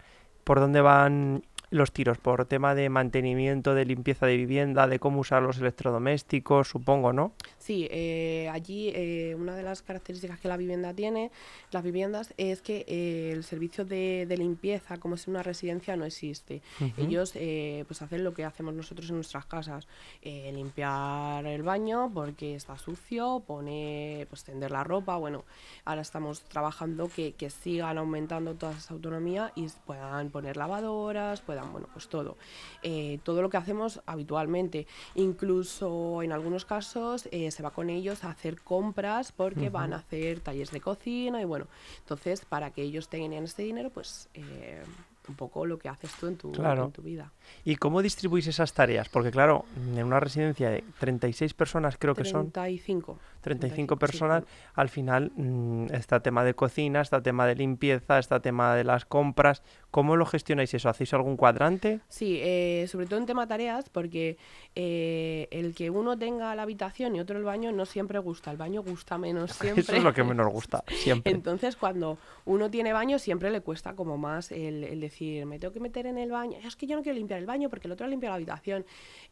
por 0.49 0.61
dónde 0.61 0.81
van 0.81 1.45
los 1.71 1.93
tiros 1.93 2.19
por 2.19 2.47
tema 2.47 2.75
de 2.75 2.89
mantenimiento, 2.89 3.75
de 3.75 3.85
limpieza 3.85 4.27
de 4.27 4.37
vivienda, 4.37 4.87
de 4.87 4.99
cómo 4.99 5.21
usar 5.21 5.43
los 5.43 5.59
electrodomésticos, 5.59 6.69
supongo, 6.69 7.13
¿no? 7.13 7.33
Sí, 7.59 7.89
eh, 7.91 8.49
allí 8.51 8.91
eh, 8.95 9.37
una 9.39 9.55
de 9.55 9.63
las 9.63 9.83
características 9.83 10.41
que 10.41 10.49
la 10.49 10.57
vivienda 10.57 10.95
tiene, 10.95 11.31
las 11.71 11.83
viviendas, 11.83 12.33
es 12.39 12.63
que 12.63 12.85
eh, 12.89 13.33
el 13.33 13.45
servicio 13.45 13.85
de, 13.85 14.27
limpieza, 14.39 14.99
como 14.99 15.17
es 15.17 15.27
una 15.27 15.43
residencia, 15.43 15.97
no 15.97 16.05
existe. 16.05 16.63
Ellos 16.97 17.33
pues 17.33 18.03
hacen 18.03 18.23
lo 18.23 18.35
que 18.35 18.45
hacemos 18.45 18.73
nosotros 18.73 19.11
en 19.11 19.17
nuestras 19.17 19.47
casas, 19.47 19.89
limpiar 20.23 21.45
el 21.45 21.63
baño 21.63 22.11
porque 22.15 22.55
está 22.55 22.79
sucio, 22.79 23.43
poner, 23.47 24.29
pues 24.29 24.45
tender 24.45 24.71
la 24.71 24.85
ropa, 24.85 25.17
bueno, 25.17 25.45
ahora 25.85 26.03
estamos 26.03 26.43
trabajando 26.43 27.09
que, 27.09 27.33
que 27.33 27.51
sigan 27.51 27.99
aumentando 27.99 28.55
toda 28.55 28.73
esa 28.73 28.95
autonomía 28.95 29.53
y 29.57 29.67
puedan 29.85 30.31
poner 30.31 30.57
lavadoras, 30.57 31.41
puedan 31.41 31.58
puedan, 31.59 31.73
bueno, 31.73 31.89
pues 31.93 32.09
todo. 32.09 32.37
Eh, 32.83 33.19
todo 33.23 33.43
lo 33.43 33.51
que 33.51 33.57
hacemos 33.57 34.01
habitualmente. 34.07 34.87
Incluso 35.15 36.23
en 36.23 36.33
algunos 36.33 36.65
casos 36.65 37.29
eh, 37.33 37.51
se 37.51 37.63
va 37.63 37.71
con 37.71 37.91
ellos 37.91 38.25
a 38.25 38.31
hacer 38.31 38.61
compras 38.63 39.33
porque 39.33 39.71
van 39.71 39.93
a 39.93 39.97
hacer 39.97 40.41
talleres 40.41 40.71
de 40.71 40.81
cocina 40.81 41.41
y 41.41 41.45
bueno, 41.45 41.67
entonces 42.01 42.45
para 42.45 42.71
que 42.71 42.83
ellos 42.83 43.09
tengan 43.09 43.45
este 43.45 43.63
dinero, 43.63 43.91
pues 43.91 44.29
eh, 44.35 44.83
un 45.29 45.35
poco 45.35 45.67
lo 45.67 45.79
que 45.79 45.89
haces 45.89 46.11
tú 46.19 46.27
en 46.27 46.37
tu, 46.37 46.53
Claro. 46.53 46.87
en 46.87 46.93
tu 46.93 47.03
vida. 47.03 47.31
¿Y 47.65 47.77
cómo 47.77 48.01
distribuís 48.03 48.47
esas 48.47 48.73
tareas? 48.73 49.09
Porque 49.09 49.31
claro, 49.31 49.67
en 49.95 50.03
una 50.03 50.21
residencia 50.21 50.71
de 50.71 50.83
36 50.99 51.53
personas 51.55 51.97
creo 51.99 52.15
que 52.15 52.25
son 52.25 52.51
35. 52.51 53.19
35 53.41 53.95
sí, 53.95 53.99
personas, 53.99 54.45
al 54.75 54.89
final 54.89 55.33
mm, 55.37 55.87
está 55.93 56.21
tema 56.21 56.45
de 56.45 56.55
cocina, 56.55 57.01
está 57.01 57.23
tema 57.23 57.47
de 57.47 57.55
limpieza, 57.55 58.19
está 58.19 58.41
tema 58.41 58.75
de 58.75 58.85
las 58.85 59.05
compras. 59.05 59.63
¿Cómo 59.91 60.17
lo 60.17 60.27
gestionáis 60.27 60.75
eso? 60.75 60.89
¿Hacéis 60.89 61.15
algún 61.15 61.37
cuadrante? 61.37 62.01
Sí, 62.09 62.39
eh, 62.43 62.87
sobre 62.89 63.07
todo 63.07 63.19
en 63.19 63.27
tema 63.27 63.47
tareas, 63.47 63.89
porque 63.89 64.37
eh, 64.75 65.49
el 65.51 65.75
que 65.75 65.91
uno 65.91 66.19
tenga 66.19 66.55
la 66.55 66.63
habitación 66.63 67.17
y 67.17 67.21
otro 67.21 67.39
el 67.39 67.45
baño 67.45 67.73
no 67.73 67.87
siempre 67.87 68.19
gusta. 68.19 68.51
El 68.51 68.57
baño 68.57 68.83
gusta 68.83 69.19
menos 69.19 69.53
siempre. 69.61 69.83
Eso 69.83 69.95
es 69.95 70.03
lo 70.03 70.13
que 70.13 70.25
menos 70.25 70.53
gusta, 70.53 70.85
siempre. 70.89 71.33
Entonces, 71.33 71.77
cuando 71.77 72.19
uno 72.45 72.71
tiene 72.71 72.93
baño, 72.93 73.19
siempre 73.19 73.51
le 73.51 73.61
cuesta 73.61 73.95
como 73.95 74.19
más 74.19 74.53
el, 74.53 74.85
el 74.85 75.01
decir, 75.01 75.47
me 75.47 75.59
tengo 75.59 75.73
que 75.73 75.81
meter 75.81 76.07
en 76.07 76.19
el 76.19 76.31
baño. 76.31 76.59
Es 76.65 76.77
que 76.77 76.87
yo 76.87 76.97
no 76.97 77.03
quiero 77.03 77.17
limpiar 77.17 77.41
el 77.41 77.47
baño 77.47 77.69
porque 77.69 77.89
el 77.89 77.93
otro 77.93 78.07
ha 78.07 78.11
limpiado 78.11 78.33
la 78.33 78.37
habitación. 78.37 78.85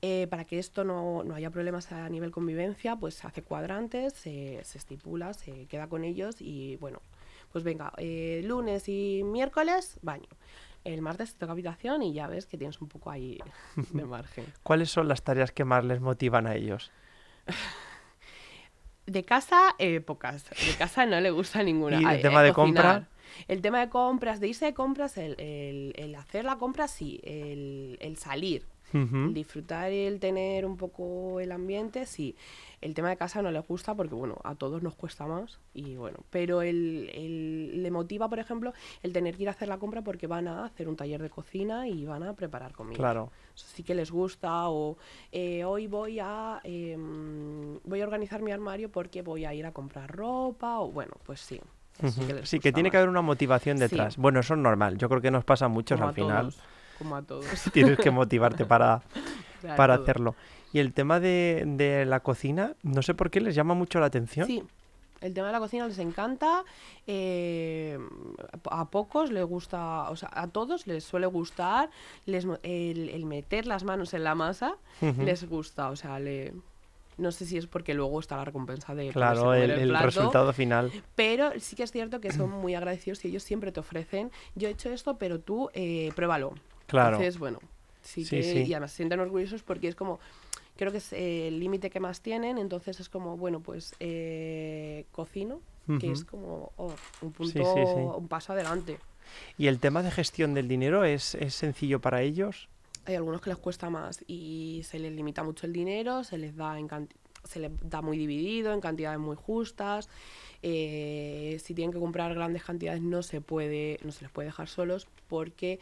Eh, 0.03 0.27
para 0.29 0.45
que 0.45 0.59
esto 0.59 0.85
no, 0.85 1.25
no 1.25 1.35
haya 1.35 1.51
problemas 1.51 1.91
a 1.93 2.09
nivel 2.09 2.31
convivencia, 2.31 2.97
pues 2.97 3.15
se 3.15 3.27
hace 3.27 3.43
se, 4.11 4.61
se 4.65 4.79
estipula, 4.79 5.33
se 5.35 5.67
queda 5.67 5.87
con 5.89 6.05
ellos 6.05 6.37
y 6.41 6.77
bueno, 6.77 7.01
pues 7.53 7.65
venga, 7.65 7.93
eh, 7.99 8.43
lunes 8.45 8.89
y 8.89 9.23
miércoles, 9.25 9.99
baño. 10.03 10.29
El 10.85 11.03
martes 11.03 11.33
te 11.33 11.41
toca 11.41 11.53
habitación 11.53 12.03
y 12.03 12.13
ya 12.13 12.27
ves 12.29 12.47
que 12.47 12.57
tienes 12.59 12.81
un 12.81 12.89
poco 12.89 13.11
ahí 13.11 13.39
de 13.93 14.05
margen. 14.05 14.45
¿Cuáles 14.63 14.91
son 14.91 15.09
las 15.09 15.23
tareas 15.23 15.51
que 15.53 15.65
más 15.65 15.85
les 15.85 16.01
motivan 16.01 16.47
a 16.47 16.55
ellos? 16.55 16.93
De 19.07 19.25
casa, 19.25 19.75
eh, 19.79 20.01
pocas. 20.01 20.45
De 20.51 20.75
casa 20.77 21.07
no 21.07 21.21
le 21.21 21.31
gusta 21.31 21.63
ninguna. 21.63 21.97
¿Y 22.01 22.03
el 22.03 22.09
Ay, 22.09 22.23
tema 22.23 22.43
de 22.43 22.53
compra? 22.53 22.83
cocinar. 22.83 23.17
El 23.49 23.61
tema 23.63 23.81
de 23.81 23.89
compras, 23.89 24.41
de 24.41 24.49
irse 24.49 24.65
de 24.65 24.75
compras, 24.75 25.17
el, 25.19 25.39
el- 25.41 25.93
el 25.97 26.15
hacer 26.15 26.45
la 26.45 26.57
compra 26.59 26.89
sí, 26.89 27.21
el, 27.23 27.99
el 28.01 28.17
salir, 28.17 28.65
Disfrutar 29.33 29.93
y 29.93 30.05
el 30.07 30.21
tener 30.21 30.65
un 30.65 30.77
poco 30.77 31.41
el 31.41 31.53
ambiente, 31.53 32.07
sí. 32.07 32.35
El 32.81 32.95
tema 32.95 33.09
de 33.11 33.17
casa 33.17 33.43
no 33.43 33.51
le 33.51 33.59
gusta 33.61 33.95
porque, 33.95 34.15
bueno, 34.15 34.39
a 34.45 34.55
todos 34.55 34.83
nos 34.83 34.95
cuesta 34.95 35.27
más 35.27 35.59
y 35.75 35.97
bueno, 35.97 36.19
pero 36.31 36.63
el, 36.63 37.11
el- 37.13 37.83
le 37.83 37.91
motiva, 37.91 38.29
por 38.29 38.39
ejemplo, 38.39 38.73
el 39.03 39.13
tener 39.13 39.37
que 39.37 39.43
ir 39.43 39.49
a 39.49 39.53
hacer 39.53 39.69
la 39.69 39.79
compra 39.79 40.03
porque 40.03 40.27
van 40.27 40.47
a 40.49 40.65
hacer 40.65 40.89
un 40.89 40.97
taller 40.97 41.21
de 41.21 41.31
cocina 41.31 41.89
y 41.89 42.05
van 42.07 42.23
a 42.23 42.35
preparar 42.35 42.73
comida. 42.73 42.97
Claro. 42.97 43.31
Eso 43.55 43.67
sí 43.75 43.83
que 43.83 43.95
les 43.95 44.11
gusta 44.11 44.69
o 44.69 44.97
eh, 45.33 45.65
hoy 45.65 45.87
voy 45.89 46.19
a 46.21 46.61
em, 46.65 47.79
voy 47.85 48.01
a 48.01 48.05
organizar 48.05 48.43
mi 48.43 48.53
armario 48.53 48.91
porque 48.91 49.23
voy 49.23 49.45
a 49.45 49.55
ir 49.55 49.67
a 49.67 49.73
comprar 49.73 50.11
ropa 50.15 50.81
o 50.81 50.91
bueno 50.91 51.13
pues 51.25 51.41
sí 51.41 51.61
les 52.29 52.49
Sí, 52.49 52.61
que 52.61 52.73
tiene 52.73 52.91
que 52.91 52.99
haber 52.99 53.09
una 53.09 53.23
motivación 53.23 53.79
Sí. 53.79 53.85
detrás. 53.85 54.19
Bueno, 54.19 54.41
eso 54.41 54.53
es 54.53 54.61
normal. 54.61 54.99
Yo 54.99 55.09
creo 55.09 55.23
que 55.23 55.31
nos 55.31 55.45
pasa 55.45 55.65
a 55.65 55.69
muchos 55.69 55.97
como 55.99 56.09
al 56.09 56.11
a 56.11 56.15
final. 56.15 56.43
todos, 56.53 56.59
como 56.99 57.17
a 57.17 57.23
todos 57.23 57.47
Tienes 57.73 57.99
que 57.99 58.11
motivarte 58.11 58.65
para, 58.67 59.03
para 59.77 59.95
todo. 59.95 60.03
hacerlo. 60.03 60.35
Y 60.73 60.79
el 60.79 60.93
tema 60.93 61.21
de, 61.21 61.65
de 61.67 62.05
la 62.05 62.21
cocina, 62.21 62.75
no 62.83 63.03
sé 63.03 63.15
por 63.15 63.31
qué 63.31 63.41
les 63.41 63.55
llama 63.55 63.75
mucho 63.75 64.01
la 64.01 64.07
atención. 64.07 64.47
sí 64.47 64.63
el 65.23 65.33
tema 65.33 65.47
de 65.47 65.53
la 65.55 65.61
cocina 65.61 65.87
les 65.89 65.99
encanta 65.99 66.63
eh, 67.07 67.99
a 68.71 68.85
pocos 68.91 69.33
les 69.33 69.45
gusta 69.45 70.11
o 70.11 70.17
sea 70.17 70.29
a 70.33 70.47
todos 70.49 70.87
les 70.87 71.05
suele 71.05 71.27
gustar 71.27 71.89
les 72.27 72.45
el, 72.63 73.09
el 73.09 73.25
meter 73.25 73.67
las 73.67 73.83
manos 73.83 74.13
en 74.13 74.25
la 74.25 74.35
masa 74.35 74.77
les 75.01 75.49
gusta 75.49 75.89
o 75.89 75.97
sea 75.97 76.19
le 76.19 76.53
no 77.17 77.33
sé 77.33 77.47
si 77.47 77.57
es 77.57 77.67
porque 77.67 77.95
luego 77.95 78.21
está 78.21 78.37
la 78.37 78.45
recompensa 78.45 78.95
de 78.95 79.09
Claro, 79.09 79.55
el, 79.55 79.71
el 79.71 79.89
plato, 79.89 80.05
resultado 80.05 80.53
final. 80.53 80.93
Pero 81.15 81.51
sí 81.59 81.75
que 81.75 81.85
es 81.85 81.91
cierto 81.91 82.21
que 82.21 82.31
son 82.31 82.51
muy 82.51 82.75
agradecidos 82.75 83.25
y 83.25 83.29
ellos 83.29 83.43
siempre 83.43 83.73
te 83.73 83.81
ofrecen, 83.81 84.31
yo 84.55 84.69
he 84.69 84.73
hecho 84.73 84.91
esto, 84.91 85.17
pero 85.17 85.41
tú 85.41 85.71
eh, 85.73 86.13
pruébalo. 86.15 86.53
Claro. 86.87 87.17
Entonces, 87.17 87.39
bueno, 87.39 87.59
sí, 88.03 88.25
Sí, 88.25 88.37
que, 88.37 88.43
sí. 88.43 88.59
y 88.65 88.73
además 88.75 88.91
se 88.93 88.97
sienten 88.99 89.21
orgullosos 89.21 89.63
porque 89.63 89.89
es 89.89 89.95
como, 89.95 90.19
creo 90.77 90.93
que 90.93 90.99
es 90.99 91.13
eh, 91.13 91.49
el 91.49 91.59
límite 91.61 91.91
que 91.91 92.01
más 92.01 92.21
tienen, 92.21 92.59
entonces 92.59 93.01
es 93.01 93.09
como, 93.09 93.37
bueno, 93.37 93.61
pues 93.61 93.95
eh, 94.01 95.05
cocino, 95.13 95.61
que 95.87 95.95
Ujú. 95.95 96.11
es 96.13 96.25
como 96.25 96.73
oh, 96.77 96.93
un 97.23 97.33
punto, 97.33 97.61
un 98.17 98.29
paso 98.29 98.53
adelante. 98.53 98.99
¿Y 99.59 99.67
el 99.69 99.79
tema 99.79 100.03
de 100.03 100.11
gestión 100.11 100.55
del 100.55 100.69
dinero 100.69 101.05
es, 101.05 101.35
es 101.37 101.55
sencillo 101.55 102.01
para 102.01 102.23
ellos? 102.23 102.69
Hay 103.07 103.15
algunos 103.15 103.41
que 103.41 103.51
les 103.51 103.59
cuesta 103.59 103.89
más 103.91 104.25
y 104.27 104.83
se 104.85 104.99
les 104.99 105.13
limita 105.13 105.45
mucho 105.45 105.67
el 105.67 105.73
dinero, 105.73 106.25
se 106.25 106.39
les 106.39 106.57
da 106.57 106.79
en 106.79 106.89
se 107.45 107.61
les 107.61 107.71
da 107.89 108.03
muy 108.03 108.19
dividido, 108.19 108.73
en 108.73 108.81
cantidades 108.81 109.21
muy 109.21 109.37
justas. 109.37 110.09
eh, 110.63 111.61
si 111.63 111.75
tienen 111.75 111.93
que 111.93 112.01
comprar 112.01 112.35
grandes 112.35 112.65
cantidades 112.65 113.01
no 113.03 113.23
se 113.23 113.41
puede, 113.41 114.01
no 114.03 114.11
se 114.11 114.23
les 114.23 114.31
puede 114.33 114.47
dejar 114.47 114.69
solos 114.69 115.07
porque 115.29 115.79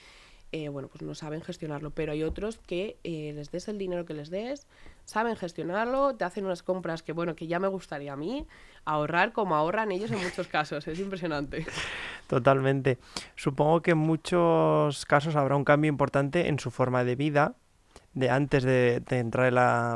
eh, 0.53 0.69
bueno, 0.69 0.89
pues 0.89 1.03
no 1.03 1.15
saben 1.15 1.41
gestionarlo. 1.43 1.91
Pero 1.91 2.13
hay 2.13 2.23
otros 2.23 2.59
que 2.59 2.99
eh, 3.05 3.33
les 3.35 3.51
des 3.51 3.69
el 3.69 3.79
dinero 3.79 4.05
que 4.05 4.15
les 4.15 4.31
des, 4.31 4.67
saben 5.05 5.37
gestionarlo, 5.37 6.15
te 6.15 6.25
hacen 6.25 6.45
unas 6.45 6.63
compras 6.63 7.03
que 7.03 7.13
bueno, 7.13 7.35
que 7.35 7.47
ya 7.47 7.59
me 7.59 7.69
gustaría 7.69 8.13
a 8.13 8.17
mí 8.17 8.47
ahorrar 8.85 9.33
como 9.33 9.57
ahorran 9.57 9.93
ellos 9.93 10.11
en 10.11 10.23
muchos 10.23 10.49
casos. 10.49 10.87
Es 10.87 10.99
impresionante. 10.99 11.67
Totalmente. 12.29 12.99
Supongo 13.37 13.83
que 13.83 13.93
en 13.93 13.99
muchos 13.99 15.05
casos 15.07 15.37
habrá 15.37 15.57
un 15.57 15.65
cambio 15.65 15.89
importante 15.89 16.49
en 16.49 16.59
su 16.59 16.71
forma 16.71 17.05
de 17.05 17.17
vida, 17.17 17.57
de 18.13 18.31
antes 18.31 18.63
de, 18.63 19.03
entrar 19.11 19.47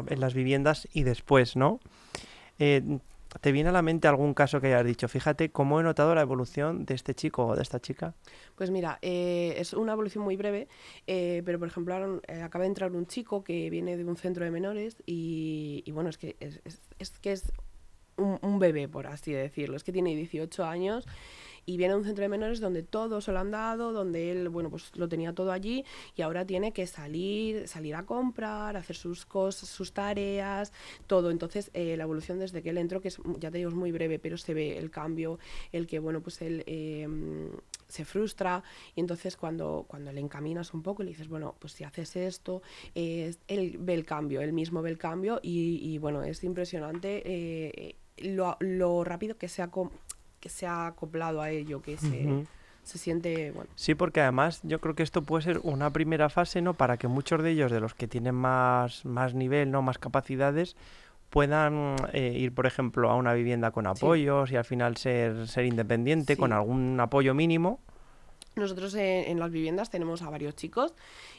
en 0.08 0.20
las 0.20 0.34
viviendas 0.34 0.88
y 0.92 1.04
después, 1.04 1.56
¿no? 1.56 1.80
Eh, 2.58 2.98
¿Te 3.40 3.52
viene 3.52 3.68
a 3.68 3.72
la 3.72 3.82
mente 3.82 4.08
algún 4.08 4.32
caso 4.34 4.60
que 4.60 4.68
hayas 4.68 4.86
dicho? 4.86 5.06
Fíjate 5.08 5.50
cómo 5.50 5.80
he 5.80 5.82
notado 5.82 6.14
la 6.14 6.22
evolución 6.22 6.86
de 6.86 6.94
este 6.94 7.14
chico 7.14 7.46
o 7.46 7.56
de 7.56 7.62
esta 7.62 7.78
chica. 7.80 8.14
Pues 8.56 8.70
mira, 8.70 8.98
eh, 9.02 9.54
es 9.58 9.74
una 9.74 9.92
evolución 9.92 10.24
muy 10.24 10.36
breve, 10.36 10.68
eh, 11.06 11.42
pero 11.44 11.58
por 11.58 11.68
ejemplo 11.68 11.94
ahora, 11.94 12.20
eh, 12.26 12.40
acaba 12.42 12.62
de 12.62 12.68
entrar 12.68 12.92
un 12.92 13.06
chico 13.06 13.44
que 13.44 13.68
viene 13.70 13.96
de 13.96 14.04
un 14.04 14.16
centro 14.16 14.44
de 14.44 14.50
menores 14.50 14.96
y, 15.04 15.84
bueno, 15.92 16.08
es 16.08 16.16
que 16.16 16.36
es, 16.40 17.10
que 17.20 17.32
es 17.32 17.52
un, 18.16 18.38
un 18.40 18.58
bebé, 18.58 18.88
por 18.88 19.06
así 19.06 19.32
decirlo. 19.32 19.76
Es 19.76 19.84
que 19.84 19.92
tiene 19.92 20.16
18 20.16 20.64
años 20.64 21.06
y 21.68 21.76
viene 21.76 21.92
de 21.92 21.98
un 21.98 22.06
centro 22.06 22.22
de 22.22 22.30
menores 22.30 22.60
donde 22.60 22.82
todo 22.82 23.20
se 23.20 23.30
lo 23.30 23.40
han 23.40 23.50
dado, 23.50 23.92
donde 23.92 24.30
él, 24.30 24.48
bueno, 24.48 24.70
pues 24.70 24.90
lo 24.96 25.06
tenía 25.06 25.34
todo 25.34 25.52
allí 25.52 25.84
y 26.16 26.22
ahora 26.22 26.46
tiene 26.46 26.72
que 26.72 26.86
salir, 26.86 27.68
salir 27.68 27.94
a 27.94 28.06
comprar, 28.06 28.74
hacer 28.78 28.96
sus 28.96 29.26
cosas, 29.26 29.68
sus 29.68 29.92
tareas, 29.92 30.72
todo. 31.06 31.30
Entonces, 31.30 31.70
eh, 31.74 31.94
la 31.98 32.04
evolución 32.04 32.38
desde 32.38 32.62
que 32.62 32.70
él 32.70 32.78
entró, 32.78 33.02
que 33.02 33.08
es, 33.08 33.18
ya 33.38 33.50
te 33.50 33.58
digo, 33.58 33.68
es 33.68 33.76
muy 33.76 33.92
breve, 33.92 34.18
pero 34.18 34.38
se 34.38 34.54
ve 34.54 34.78
el 34.78 34.90
cambio, 34.90 35.38
el 35.70 35.86
que, 35.86 35.98
bueno, 35.98 36.22
pues 36.22 36.40
él 36.40 36.64
eh, 36.66 37.06
se 37.86 38.06
frustra 38.06 38.64
y 38.94 39.00
entonces 39.00 39.36
cuando, 39.36 39.84
cuando 39.86 40.10
le 40.10 40.22
encaminas 40.22 40.72
un 40.72 40.82
poco 40.82 41.02
y 41.02 41.04
le 41.04 41.10
dices, 41.10 41.28
bueno, 41.28 41.54
pues 41.58 41.74
si 41.74 41.84
haces 41.84 42.16
esto, 42.16 42.62
él 42.94 43.76
ve 43.78 43.92
el 43.92 44.06
cambio, 44.06 44.40
él 44.40 44.54
mismo 44.54 44.80
ve 44.80 44.88
el 44.88 44.96
cambio 44.96 45.38
y, 45.42 45.98
bueno, 45.98 46.22
es 46.22 46.42
impresionante 46.44 47.22
eh, 47.26 47.96
lo, 48.18 49.04
rápido 49.04 49.36
que 49.36 49.48
se 49.48 49.62
ha, 49.62 49.70
que 50.40 50.48
se 50.48 50.66
ha 50.66 50.86
acoplado 50.86 51.40
a 51.40 51.50
ello, 51.50 51.82
que 51.82 51.96
se, 51.96 52.44
se 52.82 52.98
siente, 52.98 53.50
bueno, 53.52 53.70
Sí, 53.74 53.94
porque 53.94 54.20
además 54.20 54.60
yo 54.62 54.80
creo 54.80 54.94
que 54.94 55.02
esto 55.02 55.22
puede 55.22 55.44
ser 55.44 55.60
una 55.62 55.90
primera 55.90 56.28
fase, 56.28 56.62
¿no? 56.62 56.74
Para 56.74 56.96
que 56.96 57.08
muchos 57.08 57.42
de 57.42 57.50
ellos, 57.50 57.70
de 57.70 57.80
los 57.80 57.94
que 57.94 58.08
tienen 58.08 58.34
más, 58.34 59.04
más 59.04 59.34
nivel, 59.34 59.70
¿no? 59.70 59.82
Más 59.82 59.98
capacidades, 59.98 60.76
puedan 61.30 61.96
eh, 62.12 62.32
ir, 62.36 62.54
por 62.54 62.66
ejemplo, 62.66 63.10
a 63.10 63.16
una 63.16 63.34
vivienda 63.34 63.70
con 63.70 63.86
apoyos 63.86 64.50
y 64.50 64.56
al 64.56 64.64
final 64.64 64.96
ser, 64.96 65.48
ser 65.48 65.66
independiente 65.66 66.36
con 66.36 66.52
algún 66.52 66.98
apoyo 67.00 67.34
mínimo. 67.34 67.80
Nosotros 68.56 68.94
en, 68.94 69.28
en 69.28 69.38
las 69.38 69.50
viviendas 69.50 69.90
tenemos 69.90 70.22
a 70.22 70.30
varios 70.30 70.56
chicos 70.56 70.94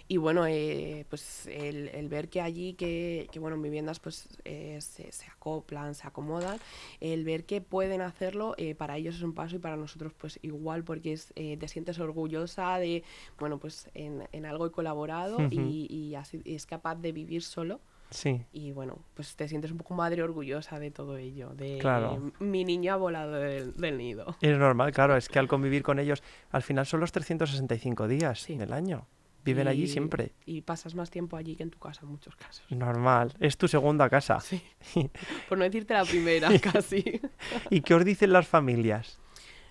y 0.08 0.18
bueno, 0.18 0.48
eh, 0.48 1.06
pues 1.10 1.48
el, 1.48 1.90
el 1.90 2.10
ver 2.10 2.30
que 2.30 2.42
allí, 2.42 2.74
que, 2.74 3.28
que, 3.32 3.40
bueno, 3.40 3.58
en 3.58 3.62
viviendas 3.62 4.00
pues 4.00 4.28
eh, 4.46 4.80
se, 4.82 5.12
se 5.12 5.28
acoplan, 5.28 5.96
se 5.96 6.08
acomodan, 6.08 6.60
el 7.00 7.24
ver 7.24 7.46
que 7.46 7.62
pueden 7.62 8.02
hacerlo, 8.02 8.56
eh, 8.58 8.74
para 8.74 8.98
ellos 8.98 9.16
es 9.16 9.22
un 9.22 9.34
paso 9.34 9.58
y 9.58 9.60
para 9.60 9.76
nosotros 9.76 10.14
pues 10.18 10.40
igual 10.42 10.84
porque 10.84 11.14
es, 11.14 11.32
eh, 11.36 11.58
te 11.58 11.68
sientes 11.68 12.00
orgullosa 12.00 12.80
de, 12.80 13.04
bueno, 13.38 13.60
pues 13.60 13.90
en, 13.94 14.28
en 14.32 14.46
algo 14.46 14.66
he 14.66 14.72
colaborado 14.72 15.38
y, 15.52 15.88
y 15.94 16.16
así 16.16 16.42
es 16.46 16.66
capaz 16.66 16.96
de 16.96 17.12
vivir 17.12 17.44
solo 17.44 17.80
Sí, 18.12 18.44
y 18.52 18.72
bueno, 18.72 18.98
pues 19.14 19.36
te 19.36 19.48
sientes 19.48 19.72
un 19.72 19.78
poco 19.78 19.94
madre 19.94 20.24
orgullosa 20.24 20.80
de 20.80 20.90
todo 20.92 21.18
ello, 21.18 21.50
de 21.50 21.78
Claro. 21.80 22.32
mi 22.40 22.64
niño 22.66 22.94
ha 22.94 22.96
volado 22.98 23.34
del, 23.34 23.76
del 23.76 23.98
nido. 23.98 24.36
es 24.42 24.58
normal, 24.58 24.92
claro, 24.92 25.16
es 25.16 25.30
que 25.30 25.38
al 25.40 25.48
convivir 25.48 25.84
con 25.84 26.00
ellos, 26.00 26.24
al 26.52 26.64
final 26.64 26.86
son 26.86 27.00
los 27.02 27.12
365 27.12 28.08
días 28.08 28.42
Sí. 28.42 28.58
del 28.58 28.74
año. 28.74 29.06
Viven 29.46 29.68
allí 29.70 29.88
siempre. 29.88 30.34
Y 30.46 30.62
pasas 30.62 30.96
más 30.96 31.10
tiempo 31.10 31.38
allí 31.38 31.56
que 31.56 31.64
en 31.64 31.70
tu 31.72 31.80
casa 31.80 32.02
en 32.04 32.10
muchos 32.10 32.36
casos. 32.36 32.66
Normal, 32.70 33.34
es 33.40 33.58
tu 33.58 33.68
segunda 33.70 34.10
casa. 34.10 34.40
Sí. 34.42 34.62
Por 35.50 35.58
no 35.58 35.64
decirte 35.64 35.94
la 35.94 36.04
primera, 36.04 36.50
casi. 36.60 37.22
¿Y 37.70 37.82
qué 37.82 37.94
os 37.96 38.04
dicen 38.04 38.34
las 38.34 38.48
familias? 38.48 39.18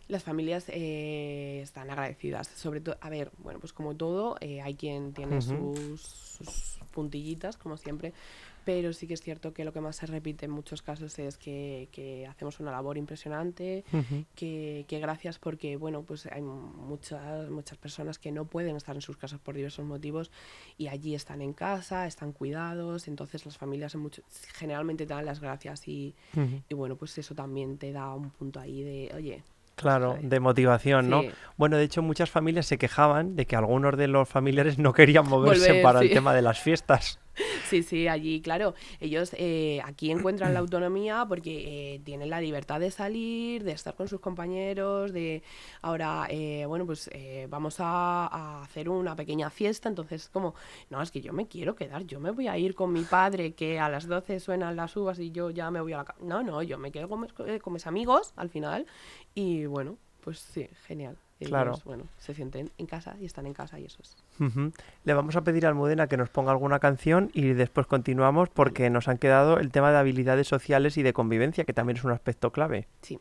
Las 0.09 0.25
familias 0.25 0.65
eh, 0.69 1.61
están 1.63 1.91
agradecidas. 1.91 2.49
Sobre 2.49 2.81
todo, 2.81 2.97
a 3.01 3.11
ver, 3.11 3.31
bueno, 3.39 3.61
pues 3.61 3.73
como 3.75 3.95
todo, 3.95 4.37
eh, 4.41 4.63
hay 4.63 4.75
quien 4.75 5.13
tiene 5.13 5.43
sus, 5.43 6.01
sus 6.01 6.79
puntillitas, 6.93 7.59
como 7.59 7.77
siempre, 7.77 8.15
pero 8.65 8.93
sí 8.95 9.07
que 9.07 9.13
es 9.15 9.21
cierto 9.21 9.53
que 9.53 9.65
lo 9.65 9.73
que 9.75 9.81
más 9.83 9.97
se 9.97 10.07
repite 10.07 10.47
en 10.47 10.51
muchos 10.51 10.81
casos 10.81 11.19
es 11.19 11.37
que, 11.37 11.89
que 11.93 12.27
hacemos 12.27 12.59
una 12.59 12.71
labor 12.71 12.97
impresionante, 12.97 13.85
Ujú. 13.93 14.25
que, 14.35 14.87
que 14.89 14.99
gracias 14.99 15.39
porque, 15.39 15.77
bueno, 15.77 16.03
pues 16.03 16.25
hay 16.27 16.41
muchas, 16.43 17.51
muchas 17.51 17.77
personas 17.77 18.19
que 18.19 18.33
no 18.33 18.47
pueden 18.47 18.77
estar 18.77 18.95
en 18.97 19.03
sus 19.03 19.17
casas 19.19 19.41
por 19.41 19.55
diversos 19.57 19.85
motivos 19.85 20.31
y 20.79 20.89
allí 20.89 21.15
están 21.15 21.43
en 21.43 21.53
casa, 21.53 22.07
están 22.07 22.33
cuidados, 22.33 23.09
entonces 23.09 23.45
las 23.45 23.59
familias 23.59 23.95
en 23.95 24.01
mucho- 24.01 24.23
generalmente 24.55 25.07
te 25.07 25.13
dan 25.13 25.27
las 25.27 25.41
gracias 25.41 25.87
y, 25.87 26.15
y 26.69 26.75
bueno, 26.75 26.97
pues 26.97 27.17
eso 27.19 27.35
también 27.35 27.77
te 27.77 27.93
da 27.93 28.13
un 28.15 28.31
punto 28.31 28.59
ahí 28.61 28.83
de, 28.83 29.13
oye, 29.15 29.43
Claro, 29.79 30.13
¿sabes? 30.15 30.29
de 30.29 30.41
motivación, 30.41 31.09
¿no? 31.09 31.23
Bueno, 31.57 31.77
de 31.77 31.85
hecho, 31.85 32.03
muchas 32.03 32.31
familias 32.31 32.67
se 32.67 32.79
quejaban 32.79 33.37
de 33.37 33.47
que 33.47 33.57
algunos 33.57 33.97
de 33.97 34.09
los 34.09 34.29
familiares 34.29 34.79
no 34.79 34.93
querían 34.93 35.29
moverse 35.29 35.69
Volver, 35.69 35.83
para 35.83 36.01
el 36.01 36.11
tema 36.11 36.35
de 36.35 36.43
las 36.43 36.61
fiestas. 36.61 37.21
Sí, 37.69 37.83
sí, 37.83 38.09
allí, 38.09 38.41
claro, 38.41 38.75
ellos 38.99 39.35
eh, 39.37 39.81
aquí 39.85 40.11
encuentran 40.11 40.55
la 40.55 40.61
autonomía 40.61 41.27
porque 41.29 41.97
eh, 41.97 42.01
tienen 42.03 42.31
la 42.31 42.41
libertad 42.41 42.81
de 42.81 42.91
salir, 42.91 43.63
de 43.63 43.73
estar 43.73 43.95
con 43.95 44.09
sus 44.09 44.21
compañeros, 44.21 45.13
de 45.13 45.43
ahora, 45.83 46.27
eh, 46.31 46.65
bueno, 46.67 46.87
pues 46.87 47.11
eh, 47.13 47.47
vamos 47.51 47.77
a, 47.81 48.63
hacer 48.63 48.89
una 48.89 49.15
pequeña 49.17 49.51
fiesta, 49.51 49.89
entonces 49.89 50.31
como, 50.31 50.55
no, 50.89 51.03
es 51.03 51.11
que 51.11 51.21
yo 51.21 51.33
me 51.35 51.47
quiero 51.47 51.75
quedar, 51.77 52.05
yo 52.05 52.21
me 52.21 52.31
voy 52.31 52.49
a 52.49 52.57
ir 52.57 52.75
con 52.75 52.93
mi 52.93 53.03
padre 53.03 53.53
que 53.53 53.79
a 53.79 53.89
las 53.91 54.07
12 54.07 54.41
suenan 54.41 54.77
las 54.77 54.97
uvas 54.97 55.19
y 55.19 55.31
yo 55.31 55.51
ya 55.51 55.71
me 55.71 55.81
voy 55.81 55.93
a 55.93 55.99
la. 55.99 56.15
No, 56.21 56.43
no, 56.43 56.63
yo 56.63 56.79
me 56.79 56.91
quedo 56.91 57.09
eh, 57.47 57.61
con 57.61 57.73
mis 57.75 57.87
amigos 57.87 58.33
al 58.37 58.49
final 58.49 58.87
y 59.35 59.67
bueno, 59.67 59.99
pues 60.23 60.39
sí, 60.39 60.69
genial. 60.87 61.17
Ellos, 61.41 61.51
Claro. 61.51 61.73
bueno, 61.85 62.05
se 62.19 62.35
sienten 62.35 62.71
en 62.79 62.87
casa 62.87 63.15
y 63.21 63.25
están 63.25 63.47
en 63.47 63.55
casa 63.55 63.79
y 63.79 63.85
eso 63.85 63.99
es. 64.03 64.17
Ujú. 64.41 64.73
Le 65.05 65.15
vamos 65.15 65.37
a 65.37 65.43
pedir 65.43 65.67
a 65.67 65.69
Almudena 65.69 66.09
que 66.09 66.17
nos 66.17 66.31
ponga 66.31 66.51
alguna 66.51 66.81
canción 66.81 67.31
y 67.33 67.43
después 67.53 67.87
continuamos 67.87 68.49
porque 68.49 68.91
nos 68.91 69.07
han 69.07 69.19
quedado 69.19 69.59
el 69.59 69.71
tema 69.71 69.93
de 69.93 69.99
habilidades 69.99 70.49
sociales 70.49 70.97
y 70.97 71.03
de 71.05 71.13
convivencia, 71.13 71.63
que 71.65 71.73
también 71.73 71.97
es 71.99 72.03
un 72.05 72.11
aspecto 72.11 72.51
clave. 72.51 72.89
Sí. 73.03 73.21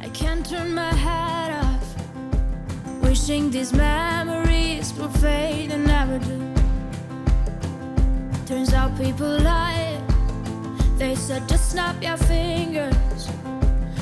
I 0.00 0.08
can't 0.10 0.46
turn 0.48 0.72
my 0.74 0.90
head 0.94 1.60
off, 1.60 3.02
wishing 3.02 3.50
these 3.50 3.74
memories 3.76 4.94
will 4.96 5.10
fade 5.20 5.72
and 5.72 5.84
never 5.86 6.18
do. 6.20 6.38
Turns 8.46 8.72
out 8.72 8.96
people 8.96 9.38
lie. 9.40 9.98
They 10.98 11.16
said 11.16 11.42
just 11.48 11.72
snap 11.72 12.00
your 12.00 12.16
fingers, 12.16 13.28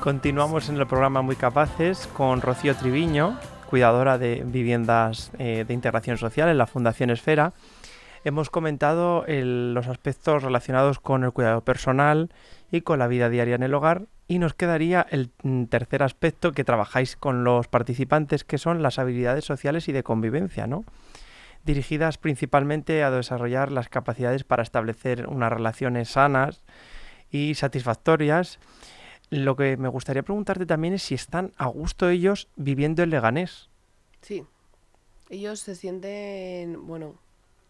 Continuamos 0.00 0.70
en 0.70 0.78
el 0.78 0.86
programa 0.86 1.20
Muy 1.20 1.36
Capaces 1.36 2.06
con 2.06 2.40
Rocío 2.40 2.74
Triviño, 2.74 3.38
cuidadora 3.68 4.16
de 4.16 4.42
viviendas 4.46 5.30
eh, 5.38 5.66
de 5.68 5.74
integración 5.74 6.16
social 6.16 6.48
en 6.48 6.56
la 6.56 6.66
Fundación 6.66 7.10
Esfera. 7.10 7.52
Hemos 8.24 8.48
comentado 8.48 9.26
los 9.28 9.88
aspectos 9.88 10.42
relacionados 10.42 11.00
con 11.00 11.22
el 11.22 11.32
cuidado 11.32 11.62
personal 11.66 12.30
y 12.70 12.80
con 12.80 12.98
la 12.98 13.08
vida 13.08 13.28
diaria 13.28 13.56
en 13.56 13.62
el 13.62 13.74
hogar 13.74 14.06
y 14.26 14.38
nos 14.38 14.54
quedaría 14.54 15.06
el 15.10 15.32
mm, 15.42 15.64
tercer 15.64 16.02
aspecto 16.02 16.52
que 16.52 16.64
trabajáis 16.64 17.14
con 17.16 17.44
los 17.44 17.68
participantes 17.68 18.42
que 18.42 18.56
son 18.56 18.82
las 18.82 18.98
habilidades 18.98 19.44
sociales 19.44 19.86
y 19.88 19.92
de 19.92 20.02
convivencia, 20.02 20.66
¿no? 20.66 20.84
Dirigidas 21.66 22.16
principalmente 22.16 23.04
a 23.04 23.10
desarrollar 23.10 23.70
las 23.70 23.90
capacidades 23.90 24.44
para 24.44 24.62
establecer 24.62 25.26
unas 25.28 25.52
relaciones 25.52 26.08
sanas 26.08 26.62
y 27.30 27.54
satisfactorias 27.54 28.58
lo 29.30 29.56
que 29.56 29.76
me 29.76 29.88
gustaría 29.88 30.22
preguntarte 30.22 30.66
también 30.66 30.94
es 30.94 31.02
si 31.04 31.14
están 31.14 31.52
a 31.56 31.66
gusto 31.66 32.08
ellos 32.08 32.48
viviendo 32.56 33.02
en 33.02 33.10
Leganés. 33.10 33.68
Sí, 34.22 34.44
ellos 35.28 35.60
se 35.60 35.74
sienten, 35.76 36.86
bueno, 36.86 37.14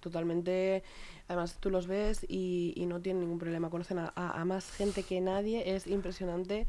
totalmente, 0.01 0.83
además 1.29 1.59
tú 1.61 1.71
los 1.71 1.87
ves 1.87 2.25
y, 2.29 2.73
y 2.77 2.87
no 2.87 3.01
tienen 3.01 3.21
ningún 3.21 3.39
problema, 3.39 3.69
conocen 3.71 3.99
a, 3.99 4.45
más 4.47 4.71
gente 4.71 5.03
que 5.03 5.21
nadie, 5.21 5.75
es 5.77 5.87
impresionante, 5.87 6.67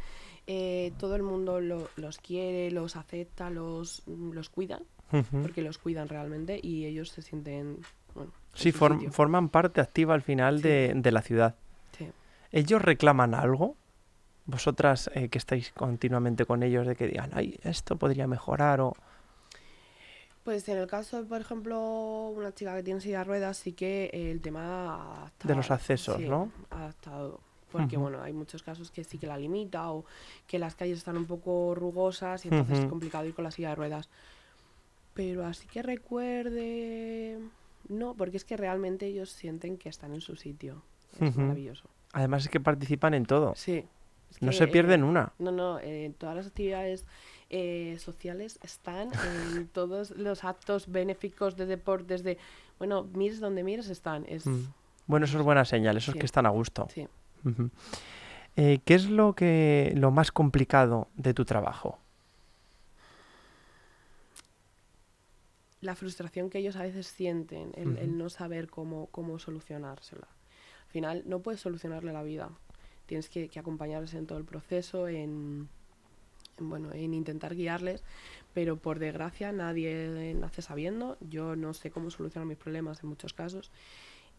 eh, 0.48 0.92
todo 1.00 1.16
el 1.16 1.24
mundo 1.24 1.62
lo- 1.62 1.90
los 1.96 2.18
quiere, 2.18 2.70
los 2.72 2.96
acepta, 2.98 3.50
los, 3.50 4.04
los 4.08 4.50
cuidan, 4.50 4.84
Ujú. 5.14 5.42
porque 5.42 5.62
los 5.62 5.78
cuidan 5.78 6.10
realmente 6.10 6.60
y 6.62 6.86
ellos 6.86 7.10
se 7.10 7.22
sienten, 7.22 7.78
bueno, 8.14 8.32
en 8.54 8.60
Sí, 8.60 8.72
form- 8.74 9.10
forman 9.12 9.48
parte 9.50 9.80
activa 9.80 10.14
al 10.14 10.22
final 10.22 10.58
Sí. 10.62 10.68
de, 10.68 10.94
de 10.96 11.12
la 11.12 11.22
ciudad. 11.22 11.56
Sí. 11.98 12.08
¿Ellos 12.52 12.82
reclaman 12.82 13.34
algo? 13.34 13.78
Vosotras 14.52 15.10
eh, 15.16 15.30
que 15.30 15.38
estáis 15.38 15.72
continuamente 15.72 16.46
con 16.46 16.62
ellos 16.62 16.86
de 16.86 16.96
que 16.96 17.08
digan, 17.08 17.32
ay, 17.34 17.58
esto 17.64 17.96
podría 17.96 18.28
mejorar 18.28 18.82
o... 18.82 18.94
Pues 20.44 20.68
en 20.68 20.78
el 20.78 20.88
caso, 20.88 21.24
por 21.26 21.40
ejemplo, 21.40 22.30
una 22.36 22.54
chica 22.54 22.76
que 22.76 22.84
tiene 22.84 23.00
silla 23.00 23.20
de 23.20 23.24
ruedas, 23.26 23.58
sí 23.58 23.74
que 23.74 24.10
el 24.12 24.42
tema 24.42 25.26
ha 25.26 25.32
De 25.44 25.56
los 25.56 25.72
accesos, 25.72 26.18
sí, 26.18 26.28
¿no? 26.28 26.52
ha 26.72 26.90
estado. 26.90 27.40
Porque, 27.72 27.96
bueno, 27.96 28.22
hay 28.22 28.34
muchos 28.34 28.64
casos 28.64 28.92
que 28.92 29.06
sí 29.06 29.18
que 29.18 29.28
la 29.28 29.38
limita 29.38 29.92
o 29.92 30.04
que 30.46 30.60
las 30.60 30.76
calles 30.76 30.98
están 30.98 31.16
un 31.16 31.26
poco 31.26 31.74
rugosas 31.74 32.44
y 32.44 32.50
entonces 32.50 32.80
es 32.80 32.86
complicado 32.88 33.26
ir 33.26 33.34
con 33.34 33.46
la 33.46 33.52
silla 33.52 33.70
de 33.70 33.76
ruedas. 33.76 34.10
Pero 35.14 35.46
así 35.46 35.68
que 35.68 35.82
recuerde... 35.82 37.40
No, 37.88 38.16
porque 38.16 38.36
es 38.36 38.44
que 38.44 38.58
realmente 38.58 39.06
ellos 39.06 39.30
sienten 39.30 39.78
que 39.78 39.88
están 39.88 40.14
en 40.14 40.20
su 40.20 40.36
sitio. 40.36 40.84
Es 41.20 41.38
maravilloso. 41.38 41.88
Además 42.12 42.44
es 42.44 42.50
que 42.50 42.60
participan 42.60 43.14
en 43.14 43.26
todo. 43.26 43.54
Sí. 43.56 43.86
Es 44.32 44.42
No 44.42 44.52
se 44.52 44.64
eh, 44.64 44.68
pierden 44.68 45.04
una. 45.04 45.32
no, 45.40 45.52
no, 45.52 45.80
eh, 45.80 46.12
todas 46.18 46.36
las 46.36 46.48
actividades 46.48 47.06
eh, 47.50 47.98
sociales 48.00 48.60
están 48.64 49.10
en 49.14 49.68
todos 49.74 50.12
los 50.12 50.44
actos 50.44 50.90
benéficos 50.92 51.56
de 51.58 51.66
deportes, 51.66 52.24
de, 52.24 52.38
bueno, 52.80 53.04
mires 53.14 53.40
donde 53.40 53.64
mires 53.64 53.90
están. 53.90 54.26
Es, 54.28 54.46
Mm. 54.48 54.66
Bueno, 55.08 55.26
eso 55.26 55.38
es 55.40 55.44
buena 55.44 55.66
señal, 55.66 55.98
eso 55.98 56.12
es 56.12 56.14
Sí. 56.14 56.20
que 56.20 56.26
están 56.26 56.46
a 56.46 56.50
gusto. 56.50 56.88
sí. 56.94 57.08
Eh, 58.58 58.80
¿Qué 58.86 58.94
es 58.96 59.10
lo 59.10 59.34
que 59.34 59.94
lo 59.96 60.12
más 60.12 60.32
complicado 60.32 61.08
de 61.16 61.34
tu 61.34 61.44
trabajo? 61.46 61.98
La 65.82 65.96
frustración 65.96 66.50
que 66.50 66.60
ellos 66.60 66.76
a 66.76 66.84
veces 66.84 67.08
sienten, 67.08 67.72
el, 67.76 67.98
el 67.98 68.18
no 68.18 68.30
saber 68.30 68.70
cómo, 68.70 69.08
cómo 69.08 69.40
solucionársela. 69.40 70.28
Al 70.86 70.92
final, 70.92 71.24
no 71.26 71.40
puedes 71.40 71.60
solucionarle 71.62 72.14
la 72.14 72.22
vida. 72.24 72.50
Tienes 73.12 73.28
que, 73.28 73.50
que 73.50 73.60
acompañarles 73.60 74.14
en 74.14 74.26
todo 74.26 74.38
el 74.38 74.46
proceso, 74.46 75.10
en, 75.10 75.68
bueno, 76.60 76.94
en 76.94 77.14
intentar 77.14 77.56
guiarles, 77.56 78.06
pero 78.54 78.78
por 78.78 79.00
desgracia 79.00 79.52
nadie 79.52 80.34
nace 80.34 80.62
sabiendo. 80.62 81.18
Yo 81.20 81.58
no 81.58 81.74
sé 81.74 81.92
cómo 81.92 82.10
solucionar 82.10 82.48
mis 82.48 82.58
problemas 82.58 83.04
en 83.04 83.10
muchos 83.10 83.34
casos 83.34 83.70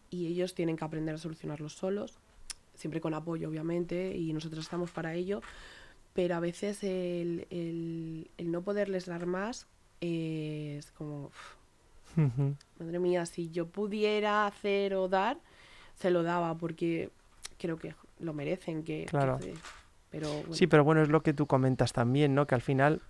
y 0.09 0.25
ellos 0.25 0.55
tienen 0.55 0.75
que 0.75 0.85
aprender 0.85 1.13
a 1.13 1.19
solucionarlos 1.19 1.73
solos, 1.73 2.17
siempre 2.73 2.99
con 2.99 3.13
apoyo 3.13 3.47
obviamente 3.47 4.17
y 4.17 4.33
nosotros 4.33 4.65
estamos 4.65 4.89
para 4.89 5.13
ello, 5.13 5.43
pero 6.15 6.35
a 6.35 6.39
veces 6.39 6.83
el, 6.83 7.45
el, 7.51 8.31
el 8.39 8.51
no 8.51 8.63
poderles 8.63 9.05
dar 9.05 9.27
más 9.27 9.67
es 10.01 10.89
como, 10.93 11.29
madre 12.79 12.97
mía, 12.97 13.27
si 13.27 13.51
yo 13.51 13.67
pudiera 13.67 14.47
hacer 14.47 14.95
o 14.95 15.07
dar, 15.09 15.37
se 15.93 16.09
lo 16.09 16.23
daba 16.23 16.57
porque 16.57 17.11
creo 17.59 17.77
que 17.77 17.93
lo 18.23 18.33
merecen, 18.33 18.83
que, 18.83 19.05
Claro. 19.05 19.39
pero 20.09 20.29
bueno, 20.29 20.53
Sí, 20.53 20.67
pero 20.67 20.83
bueno, 20.83 21.01
es 21.01 21.09
lo 21.09 21.21
que 21.23 21.33
tú 21.33 21.47
comentas 21.47 21.93
también, 21.93 22.33
¿no? 22.35 22.47
Que 22.47 22.55
al 22.55 22.61
final 22.61 23.01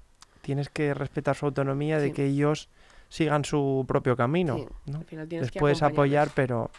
tienes 0.41 0.69
que 0.69 0.93
respetar 0.93 1.36
su 1.36 1.45
autonomía 1.45 1.99
de 1.99 2.12
que 2.12 2.26
ellos 2.26 2.69
sigan 3.10 3.45
su 3.45 3.86
propio 3.88 4.15
camino, 4.17 4.58
sí, 4.58 4.65
¿no? 4.91 4.99
al 4.99 5.06
final 5.06 5.28
tienes 5.28 5.45
Les 5.45 5.52
que 5.52 5.60
puedes 5.60 5.84
apoyar, 5.84 6.30
pero 6.36 6.71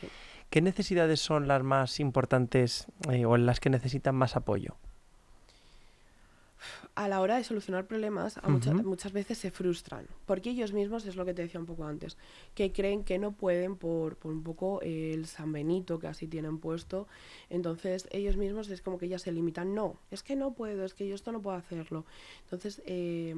Sí. 0.00 0.08
¿qué 0.48 0.62
necesidades 0.62 1.20
son 1.20 1.48
las 1.48 1.62
más 1.62 2.00
importantes 2.00 2.86
eh, 3.10 3.24
o 3.26 3.34
en 3.34 3.46
las 3.46 3.60
que 3.60 3.68
necesitan 3.68 4.14
más 4.14 4.36
apoyo? 4.36 4.76
A 6.96 7.08
la 7.08 7.20
hora 7.20 7.36
de 7.36 7.44
solucionar 7.44 7.86
problemas, 7.86 8.36
a 8.38 8.48
mucha- 8.48 8.72
Ujú. 8.72 8.82
muchas 8.88 9.12
veces 9.12 9.38
se 9.38 9.50
frustran, 9.50 10.06
porque 10.26 10.50
ellos 10.50 10.72
mismos, 10.72 11.06
es 11.06 11.16
lo 11.16 11.24
que 11.24 11.32
te 11.34 11.42
decía 11.42 11.58
un 11.60 11.66
poco 11.66 11.84
antes, 11.84 12.16
que 12.54 12.72
creen 12.72 13.04
que 13.04 13.18
no 13.18 13.32
pueden 13.32 13.76
por, 13.76 14.16
por 14.16 14.32
un 14.32 14.42
poco 14.42 14.80
el 14.82 15.26
San 15.26 15.52
Benito 15.52 15.98
que 15.98 16.08
así 16.08 16.26
tienen 16.26 16.58
puesto, 16.58 17.06
entonces 17.48 18.08
ellos 18.10 18.36
mismos 18.36 18.68
es 18.70 18.82
como 18.82 18.98
que 18.98 19.08
ya 19.08 19.18
se 19.18 19.32
limitan, 19.32 19.74
no, 19.74 19.98
es 20.10 20.22
que 20.22 20.36
no 20.36 20.52
puedo, 20.52 20.84
es 20.84 20.94
que 20.94 21.06
yo 21.08 21.14
esto 21.14 21.32
no 21.32 21.40
puedo 21.40 21.56
hacerlo. 21.56 22.04
Entonces 22.44 22.82
eh, 22.84 23.34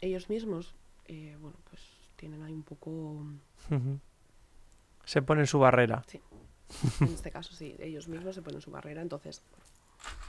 ellos 0.00 0.28
mismos, 0.28 0.74
eh, 1.06 1.36
bueno, 1.40 1.56
pues 1.70 1.82
tienen 2.16 2.42
ahí 2.42 2.52
un 2.54 2.62
poco. 2.62 3.24
Se 5.04 5.22
ponen 5.22 5.46
su 5.46 5.58
barrera. 5.58 6.02
en 7.00 7.06
este 7.08 7.30
caso 7.30 7.54
sí, 7.54 7.76
ellos 7.78 8.08
mismos 8.08 8.34
se 8.34 8.42
ponen 8.42 8.60
su 8.60 8.70
barrera, 8.70 9.02
entonces 9.02 9.42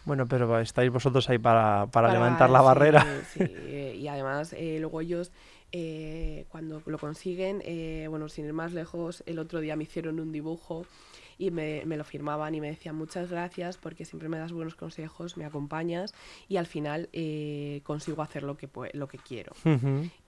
Bueno, 0.06 0.26
pero 0.26 0.60
estáis 0.60 0.90
vosotros 0.92 1.30
ahí 1.30 1.38
para, 1.38 1.88
para 1.92 2.08
Para- 2.08 2.14
levantar 2.14 2.50
la 2.50 2.60
sí, 2.60 2.66
barrera. 2.66 3.06
sí, 3.34 3.40
eh, 3.44 3.96
y 4.00 4.08
además, 4.08 4.54
eh, 4.54 4.78
luego 4.80 5.02
ellos, 5.02 5.32
eh, 5.74 6.46
cuando 6.50 6.82
lo 6.86 6.98
consiguen, 6.98 7.62
eh, 7.66 8.08
bueno, 8.10 8.30
sin 8.30 8.46
ir 8.46 8.54
más 8.54 8.72
lejos, 8.72 9.22
el 9.26 9.38
otro 9.38 9.60
día 9.60 9.76
me 9.76 9.84
hicieron 9.84 10.22
un 10.22 10.32
dibujo 10.32 10.86
y 11.38 11.52
me, 11.52 11.84
me 11.86 11.98
lo 11.98 12.06
firmaban 12.06 12.56
y 12.56 12.62
me 12.62 12.70
decían 12.70 12.96
muchas 12.96 13.30
gracias 13.30 13.78
porque 13.78 14.06
siempre 14.06 14.30
me 14.30 14.40
das 14.40 14.54
buenos 14.54 14.76
consejos, 14.76 15.36
me 15.36 15.44
acompañas 15.44 16.14
y 16.48 16.56
al 16.56 16.68
final 16.68 17.10
eh, 17.12 17.82
consigo 17.84 18.22
hacer 18.22 18.44
lo 18.44 18.56
que, 18.56 18.70
lo 18.94 19.08
que 19.10 19.18
quiero. 19.18 19.52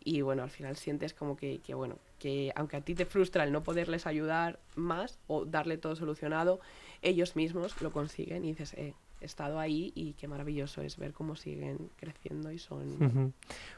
Y 0.03 0.21
bueno, 0.21 0.43
al 0.43 0.49
final 0.51 0.75
sientes 0.75 1.13
como 1.13 1.37
que, 1.37 1.59
que, 1.61 1.73
bueno, 1.73 1.95
que 2.19 2.51
aunque 2.55 2.75
a 2.75 2.81
ti 2.81 2.95
te 2.95 3.05
frustra 3.05 3.45
el 3.45 3.53
no 3.53 3.63
poderles 3.63 4.05
ayudar 4.07 4.59
más 4.75 5.17
o 5.27 5.45
darle 5.45 5.77
todo 5.77 5.95
solucionado, 5.95 6.59
ellos 7.01 7.37
mismos 7.37 7.81
lo 7.81 7.91
consiguen 7.91 8.43
y 8.43 8.49
dices, 8.49 8.73
eh, 8.73 8.93
estado 9.21 9.59
ahí 9.59 9.91
y 9.95 10.13
qué 10.13 10.27
maravilloso 10.27 10.81
es 10.81 10.97
ver 10.97 11.13
cómo 11.13 11.35
siguen 11.35 11.89
creciendo 11.97 12.51
y 12.51 12.59
son... 12.59 13.33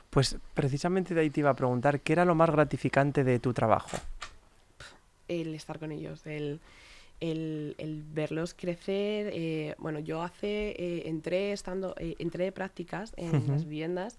Pues 0.09 0.37
precisamente 0.53 1.13
de 1.13 1.21
ahí 1.21 1.29
te 1.29 1.39
iba 1.39 1.49
a 1.49 1.55
preguntar, 1.55 2.01
¿qué 2.01 2.13
era 2.13 2.25
lo 2.25 2.35
más 2.35 2.49
gratificante 2.49 3.23
de 3.23 3.39
tu 3.39 3.53
trabajo? 3.53 3.97
el 5.27 5.55
estar 5.55 5.79
con 5.79 5.93
ellos, 5.93 6.25
el, 6.25 6.59
el, 7.21 7.75
el 7.77 8.03
verlos 8.03 8.53
crecer. 8.53 9.31
eh, 9.33 9.75
bueno, 9.77 9.99
yo 9.99 10.21
hace, 10.21 10.71
eh, 10.71 11.03
entré 11.07 11.53
estando, 11.53 11.95
eh, 11.97 12.15
entré 12.19 12.43
de 12.43 12.51
prácticas 12.51 13.13
en 13.15 13.47
las 13.47 13.63
viviendas 13.63 14.17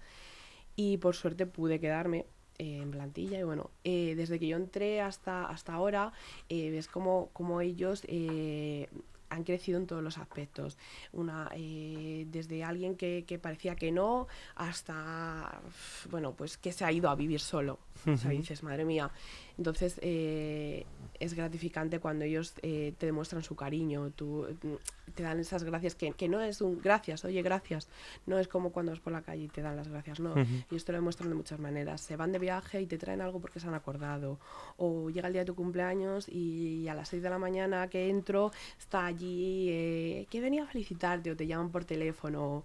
y 0.75 0.97
por 0.97 1.15
suerte 1.15 1.45
pude 1.45 1.79
quedarme 1.79 2.25
en 2.57 2.89
plantilla 2.91 3.39
y 3.39 3.43
bueno, 3.43 3.69
eh, 3.83 4.15
desde 4.15 4.39
que 4.39 4.47
yo 4.47 4.57
entré 4.57 5.01
hasta, 5.01 5.45
hasta 5.45 5.73
ahora, 5.73 6.13
eh, 6.49 6.71
ves 6.71 6.87
como, 6.87 7.29
como 7.33 7.61
ellos 7.61 8.03
eh, 8.07 8.87
han 9.33 9.43
crecido 9.43 9.77
en 9.77 9.87
todos 9.87 10.03
los 10.03 10.17
aspectos. 10.17 10.77
Una, 11.11 11.49
eh, 11.55 12.25
desde 12.29 12.63
alguien 12.63 12.95
que, 12.95 13.25
que 13.27 13.39
parecía 13.39 13.75
que 13.75 13.91
no 13.91 14.27
hasta, 14.55 15.61
bueno, 16.09 16.33
pues 16.33 16.57
que 16.57 16.71
se 16.71 16.85
ha 16.85 16.91
ido 16.91 17.09
a 17.09 17.15
vivir 17.15 17.39
solo. 17.39 17.79
O 18.05 18.17
sea, 18.17 18.31
dices, 18.31 18.63
madre 18.63 18.85
mía. 18.85 19.11
Entonces, 19.57 19.99
eh, 20.01 20.85
es 21.19 21.33
gratificante 21.35 21.99
cuando 21.99 22.25
ellos 22.25 22.53
eh, 22.63 22.93
te 22.97 23.05
demuestran 23.05 23.43
su 23.43 23.55
cariño, 23.55 24.11
tú, 24.15 24.47
mm, 24.63 25.13
te 25.13 25.23
dan 25.23 25.39
esas 25.39 25.63
gracias, 25.63 25.95
que, 25.95 26.11
que 26.11 26.27
no 26.27 26.41
es 26.41 26.59
un 26.61 26.81
gracias, 26.81 27.23
oye, 27.23 27.41
gracias. 27.41 27.87
No 28.25 28.39
es 28.39 28.47
como 28.47 28.71
cuando 28.71 28.91
vas 28.91 28.99
por 28.99 29.13
la 29.13 29.21
calle 29.21 29.43
y 29.43 29.47
te 29.47 29.61
dan 29.61 29.75
las 29.75 29.87
gracias, 29.87 30.19
no. 30.19 30.31
Ujú. 30.31 30.63
Ellos 30.71 30.85
te 30.85 30.91
lo 30.91 30.97
demuestran 30.97 31.29
de 31.29 31.35
muchas 31.35 31.59
maneras. 31.59 32.01
Se 32.01 32.15
van 32.15 32.31
de 32.31 32.39
viaje 32.39 32.81
y 32.81 32.87
te 32.87 32.97
traen 32.97 33.21
algo 33.21 33.39
porque 33.39 33.59
se 33.59 33.67
han 33.67 33.75
acordado. 33.75 34.39
O 34.77 35.09
llega 35.09 35.27
el 35.27 35.33
día 35.33 35.41
de 35.41 35.47
tu 35.47 35.55
cumpleaños 35.55 36.27
y 36.27 36.87
a 36.87 36.95
las 36.95 37.09
6 37.09 37.21
de 37.21 37.29
la 37.29 37.37
mañana 37.37 37.87
que 37.89 38.09
entro 38.09 38.51
está 38.77 39.05
allí, 39.05 39.67
eh, 39.69 40.27
que 40.29 40.41
venía 40.41 40.63
a 40.63 40.67
felicitarte 40.67 41.31
o 41.31 41.35
te 41.35 41.45
llaman 41.45 41.69
por 41.69 41.85
teléfono. 41.85 42.63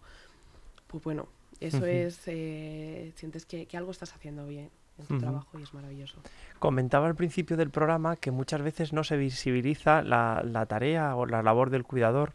Pues 0.86 1.04
bueno, 1.04 1.28
eso 1.60 1.78
Ujú. 1.78 1.86
es, 1.86 2.22
eh, 2.26 3.12
sientes 3.14 3.44
que, 3.44 3.66
que 3.66 3.76
algo 3.76 3.90
estás 3.90 4.14
haciendo 4.14 4.46
bien 4.46 4.70
en 4.98 5.06
tu 5.06 5.18
trabajo 5.18 5.58
y 5.58 5.62
es 5.62 5.72
maravilloso. 5.74 6.20
Comentaba 6.58 7.06
al 7.06 7.14
principio 7.14 7.56
del 7.56 7.70
programa 7.70 8.16
que 8.16 8.30
muchas 8.30 8.62
veces 8.62 8.92
no 8.92 9.04
se 9.04 9.16
visibiliza 9.16 10.02
la, 10.02 10.42
la 10.44 10.66
tarea 10.66 11.14
o 11.16 11.26
la 11.26 11.42
labor 11.42 11.70
del 11.70 11.84
cuidador. 11.84 12.32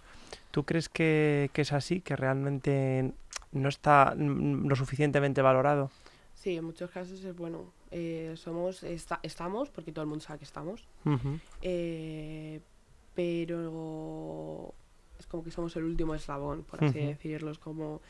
¿Tú 0.52 0.64
crees 0.64 0.88
que, 0.90 1.50
que 1.54 1.62
es 1.64 1.74
así, 1.74 2.02
que 2.02 2.16
realmente 2.16 3.14
no 3.52 3.70
está 3.70 4.16
lo 4.16 4.76
suficientemente 4.76 5.42
valorado? 5.42 5.92
Sí, 6.36 6.56
en 6.58 6.66
muchos 6.66 6.90
casos 6.92 7.24
es 7.24 7.36
bueno. 7.36 7.72
eh, 7.92 8.34
somos, 8.36 8.84
esta- 8.84 9.20
estamos, 9.24 9.70
porque 9.70 9.92
todo 9.92 10.04
el 10.04 10.10
mundo 10.10 10.24
sabe 10.26 10.40
que 10.40 10.46
estamos, 10.46 10.88
eh, 11.62 12.60
pero 13.16 14.74
es 15.20 15.28
como 15.28 15.44
que 15.44 15.52
somos 15.52 15.76
el 15.76 15.84
último 15.84 16.16
eslabón, 16.16 16.64
por 16.64 16.84
así 16.84 16.98
Ujú. 17.00 17.08
decirlo. 17.08 17.52
Es 17.52 17.60
como 17.60 18.02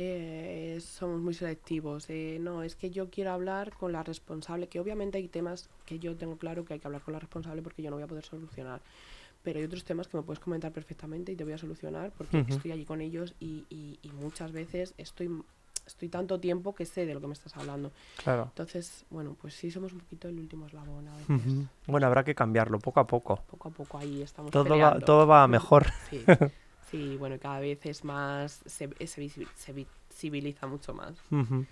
eh, 0.00 0.78
somos 0.80 1.20
muy 1.20 1.34
selectivos. 1.34 2.08
eh, 2.08 2.38
no, 2.40 2.62
es 2.62 2.76
que 2.76 2.90
yo 2.90 3.10
quiero 3.10 3.32
hablar 3.32 3.72
con 3.76 3.90
la 3.92 4.04
responsable, 4.04 4.68
que 4.68 4.78
obviamente 4.78 5.18
hay 5.18 5.26
temas 5.26 5.68
que 5.86 5.98
yo 5.98 6.16
tengo 6.16 6.36
claro 6.36 6.64
que 6.64 6.74
hay 6.74 6.78
que 6.80 6.86
hablar 6.86 7.02
con 7.02 7.12
la 7.14 7.18
responsable 7.20 7.62
porque 7.62 7.82
yo 7.82 7.90
no 7.90 7.96
voy 7.96 8.04
a 8.04 8.06
poder 8.06 8.24
solucionar. 8.24 8.80
Pero 9.42 9.58
hay 9.58 9.64
otros 9.64 9.84
temas 9.84 10.06
que 10.06 10.16
me 10.16 10.22
puedes 10.22 10.38
comentar 10.40 10.70
perfectamente 10.72 11.32
y 11.32 11.36
te 11.36 11.42
voy 11.44 11.52
a 11.52 11.58
solucionar 11.58 12.12
porque 12.16 12.38
Ujú. 12.38 12.54
estoy 12.54 12.70
allí 12.72 12.84
con 12.84 13.00
ellos 13.00 13.34
y, 13.40 13.64
y- 13.70 13.98
y 14.02 14.10
muchas 14.12 14.52
veces 14.52 14.94
estoy, 14.98 15.30
estoy 15.86 16.08
tanto 16.08 16.38
tiempo 16.38 16.74
que 16.76 16.86
sé 16.86 17.04
de 17.04 17.14
lo 17.14 17.20
que 17.20 17.26
me 17.26 17.32
estás 17.32 17.56
hablando. 17.56 17.90
Claro. 18.22 18.44
Entonces, 18.50 19.04
bueno, 19.10 19.36
pues 19.40 19.54
sí 19.54 19.70
somos 19.70 19.92
un 19.92 19.98
poquito 20.00 20.28
el 20.28 20.38
último 20.38 20.66
eslabón 20.66 21.08
a 21.08 21.16
veces. 21.16 21.30
Ujú. 21.30 21.66
Bueno, 21.88 22.06
habrá 22.06 22.22
que 22.22 22.34
cambiarlo 22.36 22.78
poco 22.78 23.00
a 23.00 23.06
poco. 23.06 23.42
Poco 23.50 23.68
a 23.68 23.70
poco 23.72 23.98
ahí 23.98 24.22
estamos 24.22 24.52
Todo 24.52 24.78
va, 24.78 24.98
todo 25.00 25.26
va 25.26 25.48
mejor. 25.48 25.86
Sí, 26.08 26.24
sí, 26.90 27.16
bueno, 27.18 27.36
cada 27.40 27.60
vez 27.60 27.84
es 27.86 28.04
más, 28.04 28.62
se, 28.66 28.88
se 29.06 29.22
visi- 29.22 29.46
se 29.54 29.72
visibiliza 29.72 30.66
mucho 30.66 30.94
más. 30.94 31.14
Ujú. 31.30 31.66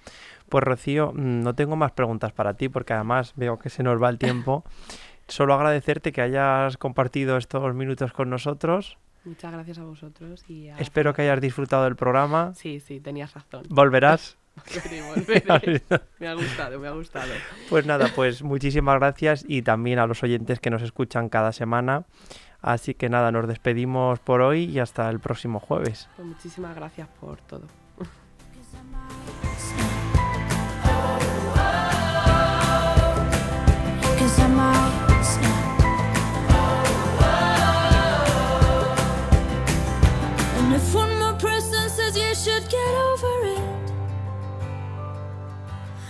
Pues 0.48 0.64
Rocío, 0.64 1.12
mm, 1.14 1.42
no 1.42 1.54
tengo 1.54 1.76
más 1.76 1.92
preguntas 1.92 2.32
para 2.32 2.54
ti 2.54 2.68
porque 2.68 2.92
además 2.92 3.32
veo 3.36 3.58
que 3.58 3.70
se 3.70 3.82
nos 3.82 4.02
va 4.02 4.08
el 4.08 4.18
tiempo. 4.18 4.64
Solo 5.28 5.54
agradecerte 5.54 6.12
que 6.12 6.20
hayas 6.22 6.76
compartido 6.76 7.36
estos 7.36 7.74
minutos 7.74 8.12
con 8.12 8.30
nosotros. 8.30 8.96
Muchas 9.24 9.52
gracias 9.52 9.78
a 9.78 9.84
vosotros 9.84 10.44
y 10.48 10.68
a- 10.68 10.78
Espero 10.78 11.12
que 11.12 11.22
hayas 11.22 11.40
disfrutado 11.40 11.82
del 11.84 11.96
programa. 11.96 12.52
Sí, 12.54 12.78
sí, 12.78 13.00
tenías 13.00 13.34
razón. 13.34 13.64
¿Volverás? 13.68 14.36
Volveré, 14.72 15.02
volveré. 15.02 15.82
me 16.20 16.28
ha 16.28 16.34
gustado, 16.34 16.78
me 16.78 16.88
ha 16.88 16.92
gustado. 16.92 17.30
Pues 17.68 17.84
nada, 17.84 18.08
pues 18.14 18.42
muchísimas 18.42 18.94
gracias 18.98 19.44
y 19.46 19.60
también 19.62 19.98
a 19.98 20.06
los 20.06 20.22
oyentes 20.22 20.60
que 20.60 20.70
nos 20.70 20.80
escuchan 20.82 21.28
cada 21.28 21.52
semana. 21.52 22.04
Así 22.66 22.94
que 22.94 23.08
nada, 23.08 23.30
nos 23.30 23.46
despedimos 23.46 24.18
por 24.18 24.40
hoy 24.40 24.64
y 24.64 24.80
hasta 24.80 25.08
el 25.08 25.20
próximo 25.20 25.60
jueves. 25.60 26.08
Pues 26.16 26.26
muchísimas 26.26 26.74
gracias 26.74 27.06
por 27.20 27.38
todo. 27.42 27.62
Cause 34.18 34.40
I 34.40 34.48
might 34.48 35.22
snap. 35.22 35.80
And 40.58 40.74
if 40.74 40.92
one 40.92 41.16
more 41.20 41.34
person 41.38 41.88
says 41.88 42.16
you 42.16 42.34
should 42.34 42.68
get 42.68 42.94
over 43.12 43.44
it, 43.44 43.92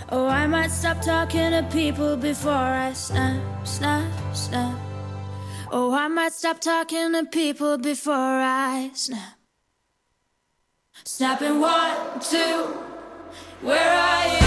oh, 0.09 0.27
I 0.27 0.47
might 0.47 0.71
stop 0.71 1.03
talking 1.03 1.51
to 1.51 1.61
people 1.71 2.17
before 2.17 2.51
I 2.51 2.93
snap, 2.93 3.43
snap, 3.63 4.09
snap. 4.33 4.76
Oh, 5.69 5.93
I 5.93 6.07
might 6.07 6.31
stop 6.33 6.59
talking 6.61 7.11
to 7.13 7.25
people 7.25 7.77
before 7.77 8.13
I 8.13 8.91
snap. 8.93 9.37
Snapping 11.03 11.59
one, 11.59 12.19
two, 12.21 12.63
where 13.61 13.93
are 13.93 14.41
you? 14.41 14.46